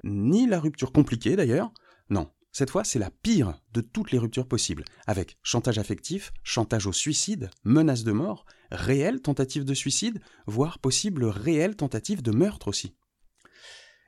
ni 0.04 0.46
la 0.46 0.60
rupture 0.60 0.92
compliquée 0.92 1.36
d'ailleurs. 1.36 1.72
Non, 2.10 2.30
cette 2.58 2.70
fois 2.70 2.82
c'est 2.82 2.98
la 2.98 3.12
pire 3.12 3.54
de 3.72 3.80
toutes 3.80 4.10
les 4.10 4.18
ruptures 4.18 4.48
possibles, 4.48 4.84
avec 5.06 5.38
chantage 5.44 5.78
affectif, 5.78 6.32
chantage 6.42 6.88
au 6.88 6.92
suicide, 6.92 7.50
menace 7.62 8.02
de 8.02 8.10
mort, 8.10 8.46
réelle 8.72 9.22
tentative 9.22 9.64
de 9.64 9.74
suicide, 9.74 10.18
voire 10.48 10.80
possible 10.80 11.24
réelle 11.26 11.76
tentative 11.76 12.20
de 12.20 12.32
meurtre 12.32 12.66
aussi. 12.66 12.96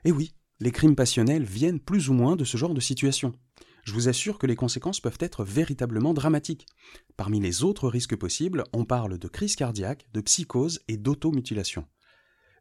Et 0.05 0.11
oui, 0.11 0.35
les 0.59 0.73
crimes 0.73 0.97
passionnels 0.97 1.45
viennent 1.45 1.79
plus 1.79 2.09
ou 2.09 2.13
moins 2.13 2.35
de 2.35 2.43
ce 2.43 2.57
genre 2.57 2.75
de 2.75 2.81
situation. 2.81 3.33
Je 3.85 3.93
vous 3.93 4.09
assure 4.09 4.37
que 4.37 4.49
les 4.49 4.57
conséquences 4.57 4.99
peuvent 4.99 5.19
être 5.21 5.45
véritablement 5.45 6.13
dramatiques. 6.13 6.67
Parmi 7.17 7.39
les 7.39 7.63
autres 7.63 7.89
risques 7.89 8.17
possibles, 8.17 8.65
on 8.73 8.85
parle 8.85 9.17
de 9.17 9.29
crise 9.29 9.55
cardiaque, 9.55 10.09
de 10.13 10.23
psychose 10.23 10.81
et 10.89 10.97
d'automutilation. 10.97 11.87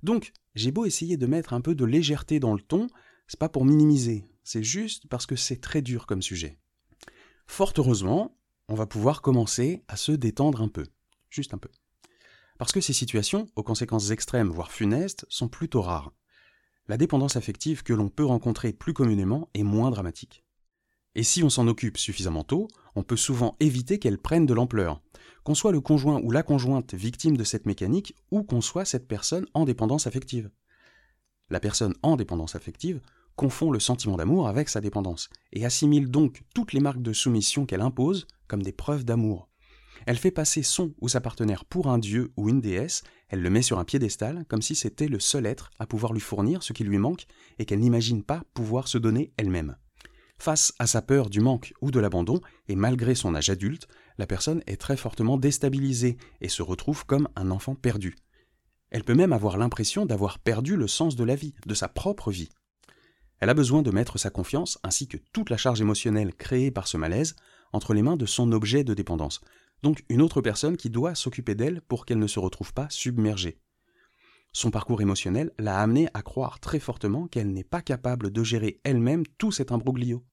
Donc, 0.04 0.34
j'ai 0.54 0.70
beau 0.70 0.86
essayer 0.86 1.18
de 1.18 1.26
mettre 1.26 1.54
un 1.54 1.62
peu 1.62 1.74
de 1.74 1.86
légèreté 1.86 2.40
dans 2.40 2.54
le 2.54 2.62
ton, 2.62 2.86
c'est 3.28 3.40
pas 3.40 3.50
pour 3.50 3.66
minimiser, 3.66 4.29
c'est 4.52 4.64
juste 4.64 5.06
parce 5.10 5.28
que 5.28 5.36
c'est 5.36 5.62
très 5.62 5.84
dur 5.84 6.08
comme 6.08 6.24
sujet. 6.24 6.58
Fort 7.46 7.72
heureusement, 7.78 8.36
on 8.68 8.74
va 8.74 8.88
pouvoir 8.88 9.22
commencer 9.22 9.84
à 9.88 9.96
se 9.96 10.12
détendre 10.12 10.64
un 10.64 10.70
peu, 10.70 10.88
juste 11.30 11.54
un 11.54 11.60
peu. 11.60 11.70
Parce 12.58 12.72
que 12.72 12.82
ces 12.82 12.94
situations, 12.94 13.46
aux 13.56 13.62
conséquences 13.62 14.10
extrêmes, 14.10 14.50
voire 14.50 14.72
funestes, 14.72 15.28
sont 15.30 15.50
plutôt 15.50 15.84
rares. 15.84 16.14
La 16.88 16.98
dépendance 16.98 17.36
affective 17.36 17.84
que 17.84 17.94
l'on 17.94 18.10
peut 18.10 18.26
rencontrer 18.26 18.74
plus 18.74 18.94
communément 18.94 19.52
est 19.54 19.62
moins 19.62 19.92
dramatique. 19.92 20.44
Et 21.14 21.22
si 21.22 21.44
on 21.44 21.52
s'en 21.52 21.68
occupe 21.68 22.00
suffisamment 22.00 22.44
tôt, 22.44 22.70
on 22.96 23.04
peut 23.04 23.18
souvent 23.18 23.56
éviter 23.60 24.00
qu'elle 24.00 24.18
prenne 24.18 24.48
de 24.48 24.56
l'ampleur, 24.56 25.00
qu'on 25.44 25.54
soit 25.54 25.72
le 25.72 25.80
conjoint 25.80 26.22
ou 26.24 26.32
la 26.32 26.42
conjointe 26.42 26.96
victime 26.96 27.38
de 27.38 27.44
cette 27.44 27.68
mécanique, 27.68 28.16
ou 28.32 28.42
qu'on 28.42 28.62
soit 28.62 28.86
cette 28.86 29.08
personne 29.08 29.46
en 29.54 29.66
dépendance 29.66 30.08
affective. 30.08 30.50
La 31.52 31.60
personne 31.60 31.94
en 32.02 32.16
dépendance 32.16 32.56
affective 32.56 33.00
confond 33.40 33.72
le 33.72 33.80
sentiment 33.80 34.18
d'amour 34.18 34.50
avec 34.50 34.68
sa 34.68 34.82
dépendance, 34.82 35.30
et 35.54 35.66
assimile 35.66 36.12
donc 36.12 36.42
toutes 36.54 36.74
les 36.74 36.82
marques 36.82 37.02
de 37.02 37.14
soumission 37.14 37.66
qu'elle 37.66 37.80
impose 37.80 38.28
comme 38.50 38.62
des 38.62 38.74
preuves 38.74 39.06
d'amour. 39.06 39.48
Elle 40.06 40.18
fait 40.18 40.30
passer 40.30 40.62
son 40.62 40.94
ou 41.00 41.08
sa 41.08 41.22
partenaire 41.22 41.64
pour 41.64 41.88
un 41.88 42.00
dieu 42.00 42.34
ou 42.36 42.50
une 42.50 42.60
déesse, 42.60 43.02
elle 43.30 43.40
le 43.40 43.50
met 43.50 43.62
sur 43.62 43.80
un 43.80 43.86
piédestal 43.86 44.44
comme 44.50 44.62
si 44.62 44.76
c'était 44.76 45.08
le 45.08 45.22
seul 45.22 45.46
être 45.46 45.72
à 45.80 45.88
pouvoir 45.88 46.12
lui 46.12 46.20
fournir 46.20 46.64
ce 46.64 46.74
qui 46.74 46.84
lui 46.84 46.98
manque 46.98 47.28
et 47.60 47.66
qu'elle 47.66 47.80
n'imagine 47.80 48.24
pas 48.24 48.44
pouvoir 48.54 48.90
se 48.90 48.98
donner 48.98 49.32
elle-même. 49.38 49.78
Face 50.38 50.74
à 50.78 50.86
sa 50.86 51.02
peur 51.02 51.30
du 51.30 51.40
manque 51.40 51.74
ou 51.82 51.92
de 51.92 52.00
l'abandon, 52.02 52.42
et 52.68 52.76
malgré 52.76 53.16
son 53.16 53.36
âge 53.36 53.50
adulte, 53.50 53.88
la 54.18 54.28
personne 54.28 54.62
est 54.68 54.82
très 54.82 54.98
fortement 54.98 55.38
déstabilisée 55.38 56.18
et 56.42 56.50
se 56.50 56.62
retrouve 56.62 57.06
comme 57.06 57.30
un 57.38 57.52
enfant 57.52 57.76
perdu. 57.76 58.18
Elle 58.92 59.06
peut 59.06 59.16
même 59.16 59.32
avoir 59.32 59.56
l'impression 59.56 60.06
d'avoir 60.06 60.40
perdu 60.40 60.76
le 60.76 60.90
sens 60.90 61.16
de 61.16 61.24
la 61.24 61.36
vie, 61.36 61.54
de 61.66 61.74
sa 61.74 61.88
propre 61.88 62.32
vie. 62.32 62.50
Elle 63.40 63.50
a 63.50 63.54
besoin 63.54 63.82
de 63.82 63.92
mettre 63.92 64.18
sa 64.18 64.30
confiance 64.30 64.80
ainsi 64.84 65.08
que 65.08 65.18
toute 65.32 65.50
la 65.50 65.58
charge 65.58 65.82
émotionnelle 65.82 66.34
créée 66.34 66.72
par 66.72 66.88
ce 66.88 66.98
malaise 66.98 67.36
entre 67.72 67.94
les 67.94 68.02
mains 68.02 68.18
de 68.18 68.26
son 68.26 68.52
objet 68.52 68.84
de 68.84 68.94
dépendance, 68.94 69.42
donc 69.84 70.04
une 70.10 70.22
autre 70.22 70.42
personne 70.42 70.78
qui 70.78 70.90
doit 70.90 71.16
s'occuper 71.16 71.56
d'elle 71.56 71.82
pour 71.82 72.06
qu'elle 72.06 72.20
ne 72.20 72.28
se 72.28 72.40
retrouve 72.40 72.74
pas 72.74 72.88
submergée. 72.90 73.60
Son 74.52 74.72
parcours 74.72 75.02
émotionnel 75.02 75.52
l'a 75.60 75.80
amenée 75.80 76.10
à 76.14 76.22
croire 76.22 76.60
très 76.60 76.80
fortement 76.80 77.28
qu'elle 77.28 77.54
n'est 77.54 77.64
pas 77.64 77.82
capable 77.82 78.32
de 78.32 78.44
gérer 78.44 78.82
elle-même 78.84 79.24
tout 79.38 79.52
cet 79.52 79.72
imbroglio. 79.72 80.26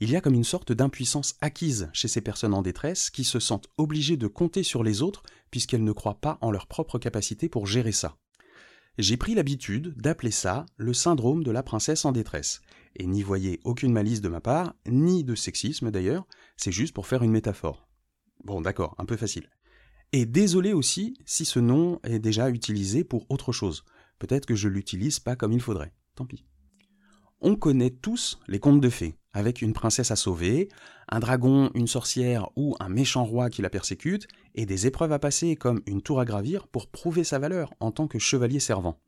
Il 0.00 0.10
y 0.10 0.16
a 0.16 0.20
comme 0.20 0.34
une 0.34 0.44
sorte 0.44 0.72
d'impuissance 0.72 1.36
acquise 1.40 1.90
chez 1.92 2.08
ces 2.08 2.20
personnes 2.20 2.54
en 2.54 2.62
détresse 2.62 3.10
qui 3.10 3.24
se 3.24 3.40
sentent 3.40 3.68
obligées 3.76 4.16
de 4.16 4.26
compter 4.26 4.62
sur 4.62 4.82
les 4.82 5.02
autres 5.02 5.22
puisqu'elles 5.50 5.84
ne 5.84 5.92
croient 5.92 6.20
pas 6.20 6.38
en 6.40 6.50
leur 6.50 6.66
propre 6.66 6.98
capacité 6.98 7.48
pour 7.48 7.66
gérer 7.66 7.92
ça. 7.92 8.16
J'ai 8.98 9.16
pris 9.16 9.36
l'habitude 9.36 9.94
d'appeler 9.96 10.32
ça 10.32 10.66
le 10.76 10.92
syndrome 10.92 11.44
de 11.44 11.52
la 11.52 11.62
princesse 11.62 12.04
en 12.04 12.10
détresse. 12.10 12.60
Et 12.96 13.06
n'y 13.06 13.22
voyez 13.22 13.60
aucune 13.62 13.92
malice 13.92 14.20
de 14.20 14.28
ma 14.28 14.40
part, 14.40 14.74
ni 14.88 15.22
de 15.22 15.36
sexisme 15.36 15.92
d'ailleurs, 15.92 16.26
c'est 16.56 16.72
juste 16.72 16.94
pour 16.94 17.06
faire 17.06 17.22
une 17.22 17.30
métaphore. 17.30 17.88
Bon 18.42 18.60
d'accord, 18.60 18.96
un 18.98 19.04
peu 19.04 19.16
facile. 19.16 19.50
Et 20.12 20.26
désolé 20.26 20.72
aussi 20.72 21.14
si 21.26 21.44
ce 21.44 21.60
nom 21.60 22.00
est 22.02 22.18
déjà 22.18 22.50
utilisé 22.50 23.04
pour 23.04 23.24
autre 23.28 23.52
chose. 23.52 23.84
Peut-être 24.18 24.46
que 24.46 24.56
je 24.56 24.68
l'utilise 24.68 25.20
pas 25.20 25.36
comme 25.36 25.52
il 25.52 25.60
faudrait. 25.60 25.92
Tant 26.16 26.26
pis. 26.26 26.44
On 27.40 27.54
connaît 27.54 27.90
tous 27.90 28.40
les 28.48 28.58
contes 28.58 28.80
de 28.80 28.88
fées, 28.88 29.17
avec 29.32 29.62
une 29.62 29.72
princesse 29.72 30.10
à 30.10 30.16
sauver, 30.16 30.68
un 31.08 31.20
dragon, 31.20 31.70
une 31.74 31.86
sorcière 31.86 32.48
ou 32.56 32.76
un 32.80 32.88
méchant 32.88 33.24
roi 33.24 33.50
qui 33.50 33.62
la 33.62 33.70
persécute, 33.70 34.26
et 34.54 34.66
des 34.66 34.86
épreuves 34.86 35.12
à 35.12 35.18
passer 35.18 35.56
comme 35.56 35.82
une 35.86 36.02
tour 36.02 36.20
à 36.20 36.24
gravir 36.24 36.66
pour 36.68 36.88
prouver 36.88 37.24
sa 37.24 37.38
valeur 37.38 37.72
en 37.80 37.90
tant 37.90 38.08
que 38.08 38.18
chevalier 38.18 38.60
servant 38.60 38.98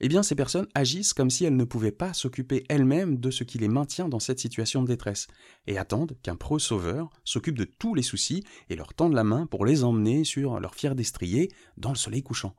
eh 0.00 0.08
bien 0.08 0.22
ces 0.22 0.34
personnes 0.34 0.66
agissent 0.74 1.14
comme 1.14 1.30
si 1.30 1.44
elles 1.44 1.56
ne 1.56 1.64
pouvaient 1.64 1.92
pas 1.92 2.12
s'occuper 2.12 2.64
elles-mêmes 2.68 3.18
de 3.18 3.30
ce 3.30 3.44
qui 3.44 3.58
les 3.58 3.68
maintient 3.68 4.08
dans 4.08 4.20
cette 4.20 4.38
situation 4.38 4.82
de 4.82 4.88
détresse, 4.88 5.28
et 5.66 5.78
attendent 5.78 6.16
qu'un 6.22 6.36
pro-sauveur 6.36 7.10
s'occupe 7.24 7.58
de 7.58 7.64
tous 7.64 7.94
les 7.94 8.02
soucis 8.02 8.44
et 8.68 8.76
leur 8.76 8.94
tende 8.94 9.14
la 9.14 9.24
main 9.24 9.46
pour 9.46 9.64
les 9.64 9.84
emmener 9.84 10.24
sur 10.24 10.60
leur 10.60 10.74
fier 10.74 10.94
destrier 10.94 11.50
dans 11.76 11.90
le 11.90 11.96
soleil 11.96 12.22
couchant. 12.22 12.54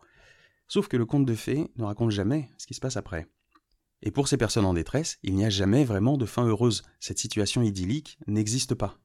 Sauf 0.68 0.88
que 0.88 0.98
le 0.98 1.06
conte 1.06 1.26
de 1.26 1.36
fées 1.36 1.72
ne 1.78 1.84
raconte 1.84 2.12
jamais 2.12 2.50
ce 2.58 2.66
qui 2.66 2.74
se 2.74 2.80
passe 2.80 2.98
après. 2.98 3.28
Et 4.02 4.12
pour 4.12 4.28
ces 4.28 4.38
personnes 4.38 4.66
en 4.66 4.74
détresse, 4.74 5.18
il 5.24 5.36
n'y 5.36 5.46
a 5.46 5.50
jamais 5.50 5.84
vraiment 5.84 6.18
de 6.18 6.26
fin 6.26 6.46
heureuse, 6.46 6.84
cette 7.00 7.20
situation 7.20 7.62
idyllique 7.62 8.18
n'existe 8.28 8.76
pas. 8.76 8.98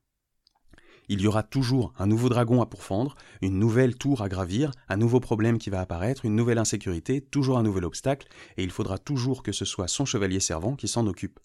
Il 1.08 1.20
y 1.20 1.26
aura 1.26 1.42
toujours 1.42 1.92
un 1.98 2.06
nouveau 2.06 2.28
dragon 2.28 2.62
à 2.62 2.66
pourfendre, 2.66 3.16
une 3.42 3.58
nouvelle 3.58 3.96
tour 3.96 4.22
à 4.22 4.28
gravir, 4.28 4.70
un 4.88 4.96
nouveau 4.96 5.18
problème 5.18 5.58
qui 5.58 5.68
va 5.68 5.80
apparaître, 5.80 6.24
une 6.24 6.36
nouvelle 6.36 6.58
insécurité, 6.58 7.20
toujours 7.20 7.58
un 7.58 7.64
nouvel 7.64 7.84
obstacle, 7.84 8.28
et 8.56 8.62
il 8.62 8.70
faudra 8.70 8.96
toujours 8.96 9.42
que 9.42 9.50
ce 9.50 9.64
soit 9.64 9.88
son 9.88 10.04
chevalier 10.04 10.38
servant 10.38 10.76
qui 10.76 10.86
s'en 10.86 11.08
occupe. 11.08 11.40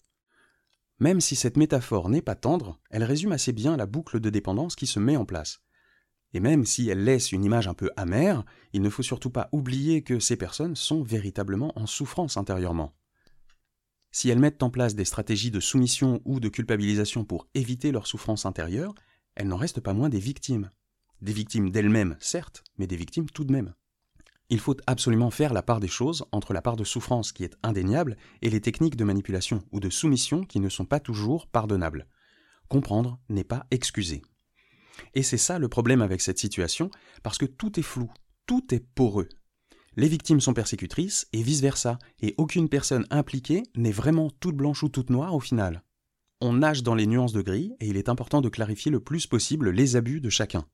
Même 1.00 1.20
si 1.20 1.34
cette 1.34 1.56
métaphore 1.56 2.08
n'est 2.08 2.22
pas 2.22 2.36
tendre, 2.36 2.78
elle 2.90 3.02
résume 3.02 3.32
assez 3.32 3.52
bien 3.52 3.76
la 3.76 3.86
boucle 3.86 4.20
de 4.20 4.30
dépendance 4.30 4.76
qui 4.76 4.86
se 4.86 5.00
met 5.00 5.16
en 5.16 5.24
place. 5.24 5.60
Et 6.32 6.38
même 6.40 6.64
si 6.64 6.88
elle 6.88 7.02
laisse 7.02 7.32
une 7.32 7.44
image 7.44 7.66
un 7.66 7.74
peu 7.74 7.90
amère, 7.96 8.44
il 8.72 8.82
ne 8.82 8.90
faut 8.90 9.02
surtout 9.02 9.30
pas 9.30 9.48
oublier 9.50 10.02
que 10.02 10.20
ces 10.20 10.36
personnes 10.36 10.76
sont 10.76 11.02
véritablement 11.02 11.72
en 11.76 11.86
souffrance 11.86 12.36
intérieurement. 12.36 12.94
Si 14.16 14.30
elles 14.30 14.38
mettent 14.38 14.62
en 14.62 14.70
place 14.70 14.94
des 14.94 15.04
stratégies 15.04 15.50
de 15.50 15.60
soumission 15.60 16.22
ou 16.24 16.40
de 16.40 16.48
culpabilisation 16.48 17.26
pour 17.26 17.48
éviter 17.52 17.92
leur 17.92 18.06
souffrance 18.06 18.46
intérieure, 18.46 18.94
elles 19.34 19.46
n'en 19.46 19.58
restent 19.58 19.82
pas 19.82 19.92
moins 19.92 20.08
des 20.08 20.20
victimes. 20.20 20.70
Des 21.20 21.34
victimes 21.34 21.68
d'elles-mêmes, 21.68 22.16
certes, 22.18 22.64
mais 22.78 22.86
des 22.86 22.96
victimes 22.96 23.28
tout 23.28 23.44
de 23.44 23.52
même. 23.52 23.74
Il 24.48 24.58
faut 24.58 24.74
absolument 24.86 25.30
faire 25.30 25.52
la 25.52 25.62
part 25.62 25.80
des 25.80 25.86
choses 25.86 26.24
entre 26.32 26.54
la 26.54 26.62
part 26.62 26.76
de 26.76 26.82
souffrance 26.84 27.30
qui 27.30 27.44
est 27.44 27.58
indéniable 27.62 28.16
et 28.40 28.48
les 28.48 28.62
techniques 28.62 28.96
de 28.96 29.04
manipulation 29.04 29.62
ou 29.70 29.80
de 29.80 29.90
soumission 29.90 30.44
qui 30.44 30.60
ne 30.60 30.70
sont 30.70 30.86
pas 30.86 30.98
toujours 30.98 31.46
pardonnables. 31.46 32.06
Comprendre 32.70 33.20
n'est 33.28 33.44
pas 33.44 33.66
excuser. 33.70 34.22
Et 35.12 35.22
c'est 35.22 35.36
ça 35.36 35.58
le 35.58 35.68
problème 35.68 36.00
avec 36.00 36.22
cette 36.22 36.38
situation, 36.38 36.90
parce 37.22 37.36
que 37.36 37.44
tout 37.44 37.78
est 37.78 37.82
flou, 37.82 38.10
tout 38.46 38.64
est 38.72 38.80
poreux. 38.80 39.28
Les 39.98 40.08
victimes 40.08 40.40
sont 40.40 40.52
persécutrices 40.52 41.26
et 41.32 41.42
vice-versa, 41.42 41.98
et 42.20 42.34
aucune 42.36 42.68
personne 42.68 43.06
impliquée 43.10 43.62
n'est 43.76 43.92
vraiment 43.92 44.30
toute 44.40 44.54
blanche 44.54 44.82
ou 44.82 44.90
toute 44.90 45.08
noire 45.08 45.34
au 45.34 45.40
final. 45.40 45.82
On 46.42 46.52
nage 46.52 46.82
dans 46.82 46.94
les 46.94 47.06
nuances 47.06 47.32
de 47.32 47.40
gris 47.40 47.72
et 47.80 47.86
il 47.88 47.96
est 47.96 48.10
important 48.10 48.42
de 48.42 48.50
clarifier 48.50 48.90
le 48.90 49.00
plus 49.00 49.26
possible 49.26 49.70
les 49.70 49.96
abus 49.96 50.20
de 50.20 50.28
chacun. 50.28 50.66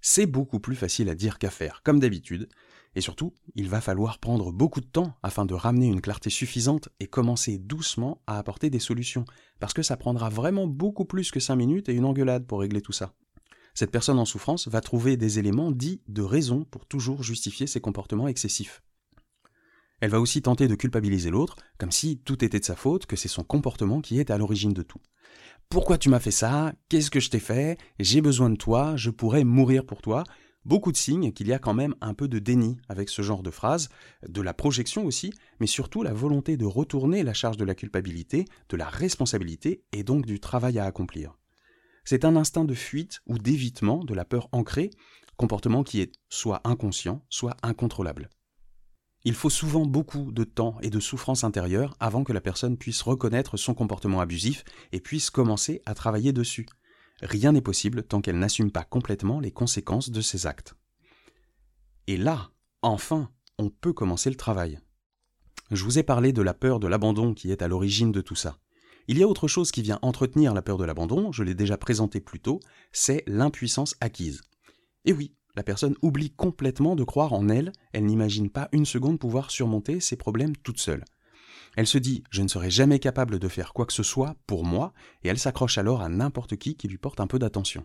C'est 0.00 0.26
beaucoup 0.26 0.60
plus 0.60 0.76
facile 0.76 1.08
à 1.08 1.16
dire 1.16 1.38
qu'à 1.38 1.50
faire, 1.50 1.82
comme 1.82 1.98
d'habitude, 1.98 2.48
et 2.94 3.00
surtout, 3.00 3.32
il 3.56 3.68
va 3.68 3.80
falloir 3.80 4.20
prendre 4.20 4.52
beaucoup 4.52 4.80
de 4.80 4.86
temps 4.86 5.16
afin 5.24 5.46
de 5.46 5.54
ramener 5.54 5.86
une 5.86 6.00
clarté 6.00 6.30
suffisante 6.30 6.90
et 7.00 7.08
commencer 7.08 7.58
doucement 7.58 8.22
à 8.28 8.38
apporter 8.38 8.70
des 8.70 8.78
solutions, 8.78 9.24
parce 9.58 9.72
que 9.72 9.82
ça 9.82 9.96
prendra 9.96 10.28
vraiment 10.28 10.68
beaucoup 10.68 11.06
plus 11.06 11.32
que 11.32 11.40
5 11.40 11.56
minutes 11.56 11.88
et 11.88 11.94
une 11.94 12.04
engueulade 12.04 12.46
pour 12.46 12.60
régler 12.60 12.82
tout 12.82 12.92
ça. 12.92 13.14
Cette 13.74 13.90
personne 13.90 14.20
en 14.20 14.24
souffrance 14.24 14.68
va 14.68 14.80
trouver 14.80 15.16
des 15.16 15.40
éléments 15.40 15.72
dits 15.72 16.00
de 16.06 16.22
raison 16.22 16.64
pour 16.64 16.86
toujours 16.86 17.24
justifier 17.24 17.66
ses 17.66 17.80
comportements 17.80 18.28
excessifs. 18.28 18.82
Elle 20.00 20.10
va 20.10 20.20
aussi 20.20 20.42
tenter 20.42 20.68
de 20.68 20.74
culpabiliser 20.74 21.30
l'autre, 21.30 21.56
comme 21.78 21.90
si 21.90 22.18
tout 22.18 22.44
était 22.44 22.60
de 22.60 22.64
sa 22.64 22.76
faute, 22.76 23.06
que 23.06 23.16
c'est 23.16 23.28
son 23.28 23.42
comportement 23.42 24.00
qui 24.00 24.20
est 24.20 24.30
à 24.30 24.38
l'origine 24.38 24.72
de 24.72 24.82
tout. 24.82 25.00
Pourquoi 25.68 25.98
tu 25.98 26.08
m'as 26.08 26.20
fait 26.20 26.30
ça? 26.30 26.72
Qu'est-ce 26.88 27.10
que 27.10 27.20
je 27.20 27.30
t'ai 27.30 27.40
fait? 27.40 27.78
J'ai 27.98 28.20
besoin 28.20 28.50
de 28.50 28.56
toi, 28.56 28.96
je 28.96 29.10
pourrais 29.10 29.44
mourir 29.44 29.84
pour 29.84 30.02
toi. 30.02 30.24
Beaucoup 30.64 30.92
de 30.92 30.96
signes 30.96 31.32
qu'il 31.32 31.48
y 31.48 31.52
a 31.52 31.58
quand 31.58 31.74
même 31.74 31.94
un 32.00 32.14
peu 32.14 32.28
de 32.28 32.38
déni 32.38 32.76
avec 32.88 33.08
ce 33.08 33.22
genre 33.22 33.42
de 33.42 33.50
phrase, 33.50 33.88
de 34.28 34.40
la 34.40 34.54
projection 34.54 35.04
aussi, 35.04 35.32
mais 35.58 35.66
surtout 35.66 36.02
la 36.02 36.12
volonté 36.12 36.56
de 36.56 36.64
retourner 36.64 37.22
la 37.22 37.34
charge 37.34 37.56
de 37.56 37.64
la 37.64 37.74
culpabilité, 37.74 38.46
de 38.68 38.76
la 38.76 38.88
responsabilité 38.88 39.84
et 39.92 40.04
donc 40.04 40.26
du 40.26 40.38
travail 40.38 40.78
à 40.78 40.84
accomplir. 40.84 41.36
C'est 42.04 42.24
un 42.24 42.36
instinct 42.36 42.64
de 42.64 42.74
fuite 42.74 43.20
ou 43.26 43.38
d'évitement 43.38 44.04
de 44.04 44.14
la 44.14 44.24
peur 44.24 44.48
ancrée, 44.52 44.90
comportement 45.36 45.82
qui 45.82 46.00
est 46.00 46.12
soit 46.28 46.60
inconscient, 46.64 47.24
soit 47.28 47.56
incontrôlable. 47.62 48.30
Il 49.24 49.34
faut 49.34 49.50
souvent 49.50 49.86
beaucoup 49.86 50.32
de 50.32 50.44
temps 50.44 50.76
et 50.82 50.90
de 50.90 51.00
souffrance 51.00 51.44
intérieure 51.44 51.96
avant 51.98 52.24
que 52.24 52.34
la 52.34 52.42
personne 52.42 52.76
puisse 52.76 53.00
reconnaître 53.00 53.56
son 53.56 53.72
comportement 53.72 54.20
abusif 54.20 54.64
et 54.92 55.00
puisse 55.00 55.30
commencer 55.30 55.80
à 55.86 55.94
travailler 55.94 56.34
dessus. 56.34 56.66
Rien 57.22 57.52
n'est 57.52 57.62
possible 57.62 58.02
tant 58.02 58.20
qu'elle 58.20 58.38
n'assume 58.38 58.70
pas 58.70 58.84
complètement 58.84 59.40
les 59.40 59.50
conséquences 59.50 60.10
de 60.10 60.20
ses 60.20 60.46
actes. 60.46 60.74
Et 62.06 62.18
là, 62.18 62.50
enfin, 62.82 63.30
on 63.58 63.70
peut 63.70 63.94
commencer 63.94 64.28
le 64.28 64.36
travail. 64.36 64.78
Je 65.70 65.84
vous 65.84 65.98
ai 65.98 66.02
parlé 66.02 66.34
de 66.34 66.42
la 66.42 66.52
peur 66.52 66.78
de 66.78 66.86
l'abandon 66.86 67.32
qui 67.32 67.50
est 67.50 67.62
à 67.62 67.68
l'origine 67.68 68.12
de 68.12 68.20
tout 68.20 68.34
ça. 68.34 68.58
Il 69.06 69.18
y 69.18 69.22
a 69.22 69.28
autre 69.28 69.48
chose 69.48 69.70
qui 69.70 69.82
vient 69.82 69.98
entretenir 70.00 70.54
la 70.54 70.62
peur 70.62 70.78
de 70.78 70.84
l'abandon, 70.84 71.30
je 71.30 71.42
l'ai 71.42 71.54
déjà 71.54 71.76
présenté 71.76 72.20
plus 72.20 72.40
tôt, 72.40 72.60
c'est 72.92 73.22
l'impuissance 73.26 73.96
acquise. 74.00 74.40
Et 75.04 75.12
oui, 75.12 75.34
la 75.56 75.62
personne 75.62 75.94
oublie 76.00 76.30
complètement 76.30 76.96
de 76.96 77.04
croire 77.04 77.34
en 77.34 77.48
elle, 77.48 77.72
elle 77.92 78.06
n'imagine 78.06 78.50
pas 78.50 78.68
une 78.72 78.86
seconde 78.86 79.18
pouvoir 79.18 79.50
surmonter 79.50 80.00
ses 80.00 80.16
problèmes 80.16 80.56
toute 80.56 80.80
seule. 80.80 81.04
Elle 81.76 81.86
se 81.86 81.98
dit 81.98 82.24
je 82.30 82.42
ne 82.42 82.48
serai 82.48 82.70
jamais 82.70 82.98
capable 82.98 83.38
de 83.38 83.48
faire 83.48 83.72
quoi 83.72 83.84
que 83.84 83.92
ce 83.92 84.02
soit 84.02 84.36
pour 84.46 84.64
moi, 84.64 84.94
et 85.22 85.28
elle 85.28 85.38
s'accroche 85.38 85.76
alors 85.76 86.00
à 86.00 86.08
n'importe 86.08 86.56
qui 86.56 86.76
qui 86.76 86.88
lui 86.88 86.98
porte 86.98 87.20
un 87.20 87.26
peu 87.26 87.38
d'attention. 87.38 87.84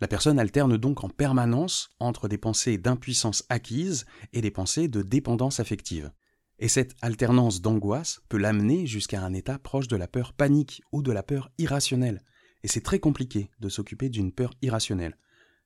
La 0.00 0.08
personne 0.08 0.38
alterne 0.38 0.76
donc 0.76 1.04
en 1.04 1.08
permanence 1.08 1.90
entre 2.00 2.26
des 2.26 2.38
pensées 2.38 2.78
d'impuissance 2.78 3.44
acquise 3.48 4.06
et 4.32 4.40
des 4.40 4.50
pensées 4.50 4.88
de 4.88 5.02
dépendance 5.02 5.60
affective. 5.60 6.10
Et 6.58 6.68
cette 6.68 6.94
alternance 7.02 7.60
d'angoisse 7.60 8.20
peut 8.28 8.38
l'amener 8.38 8.86
jusqu'à 8.86 9.22
un 9.22 9.32
état 9.32 9.58
proche 9.58 9.88
de 9.88 9.96
la 9.96 10.06
peur 10.06 10.32
panique 10.32 10.82
ou 10.92 11.02
de 11.02 11.12
la 11.12 11.22
peur 11.22 11.50
irrationnelle. 11.58 12.22
Et 12.62 12.68
c'est 12.68 12.82
très 12.82 13.00
compliqué 13.00 13.50
de 13.60 13.68
s'occuper 13.68 14.08
d'une 14.08 14.32
peur 14.32 14.52
irrationnelle. 14.62 15.16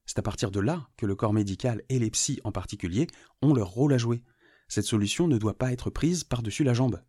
C'est 0.06 0.18
à 0.18 0.22
partir 0.22 0.50
de 0.50 0.60
là 0.60 0.88
que 0.96 1.04
le 1.04 1.16
corps 1.16 1.32
médical 1.32 1.82
et 1.88 1.98
les 1.98 2.10
psys 2.10 2.40
en 2.44 2.52
particulier 2.52 3.08
ont 3.42 3.52
leur 3.52 3.68
rôle 3.68 3.92
à 3.92 3.98
jouer. 3.98 4.22
Cette 4.68 4.84
solution 4.84 5.28
ne 5.28 5.38
doit 5.38 5.58
pas 5.58 5.72
être 5.72 5.90
prise 5.90 6.24
par-dessus 6.24 6.64
la 6.64 6.74
jambe. 6.74 7.00